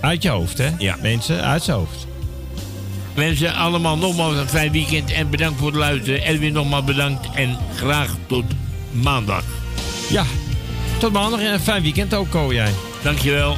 [0.00, 0.68] Uit je hoofd, hè?
[0.78, 0.96] Ja.
[1.02, 2.06] Mensen, uit zijn hoofd.
[3.20, 6.24] Mensen, allemaal nogmaals een fijn weekend en bedankt voor het luisteren.
[6.24, 8.44] Erwin nogmaals bedankt en graag tot
[8.90, 9.42] maandag.
[10.10, 10.24] Ja,
[10.98, 12.70] tot maandag en een fijn weekend ook, Ko, jij.
[13.02, 13.56] Dankjewel.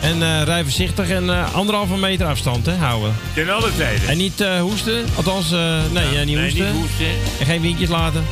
[0.00, 3.14] En eh rij voorzichtig en eh, anderhalve meter afstand, hè, houden.
[3.34, 4.08] Ten alle tijden.
[4.08, 6.64] En niet eh, hoesten, althans, nee, niet nee, hoesten.
[6.64, 7.06] niet hoesten.
[7.40, 8.24] En geen windjes laten.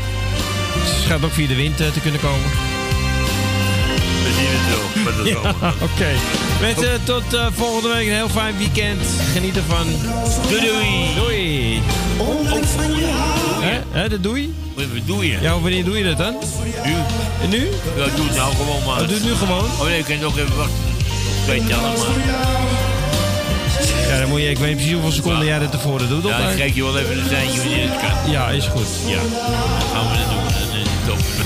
[1.03, 2.51] Ze gaat ook via de wind te kunnen komen.
[4.23, 5.25] We zien het wel.
[5.25, 5.51] Is Ja,
[5.91, 6.11] oké.
[6.62, 8.06] Mensen, tot eh, volgende week.
[8.06, 9.01] Een heel fijn weekend.
[9.32, 9.86] Geniet ervan.
[10.48, 11.14] Doei doei.
[11.14, 11.80] Doei.
[13.90, 14.09] Hè?
[14.09, 14.51] Dat doe je?
[14.74, 15.39] Wat doe je?
[15.40, 16.34] Ja, wanneer doe je dat dan?
[16.84, 16.94] Nu?
[17.43, 17.68] En nu?
[17.97, 19.01] Ja, doe het nou gewoon maar.
[19.01, 19.64] Oh, doe het nu gewoon?
[19.64, 20.76] Oh nee, ik kan nog even wachten.
[20.84, 22.51] Nog twee tellen maar.
[24.09, 26.24] Ja, dan moet je, ik weet niet precies hoeveel seconden jij er tevoren doet.
[26.24, 28.30] Ja, dan kijk je wel even een seintje wanneer het kan.
[28.30, 28.86] Ja, is goed.
[29.06, 29.30] Ja, dan
[29.93, 30.44] gaan we dat doen.
[31.06, 31.41] Dat is top.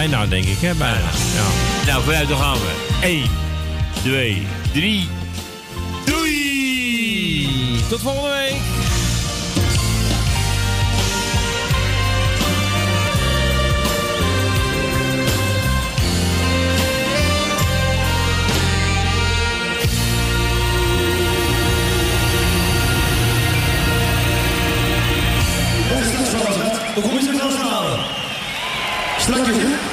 [0.00, 0.74] Bijna, denk ik, hè?
[0.74, 1.10] Bijna.
[1.34, 1.86] Ja.
[1.86, 2.72] Nou, vooruit, dan gaan we.
[3.02, 3.22] 1,
[4.02, 5.08] 2, 3.
[6.04, 7.84] Doei!
[7.88, 8.60] Tot volgende week.
[26.94, 27.18] Kom
[29.54, 29.89] je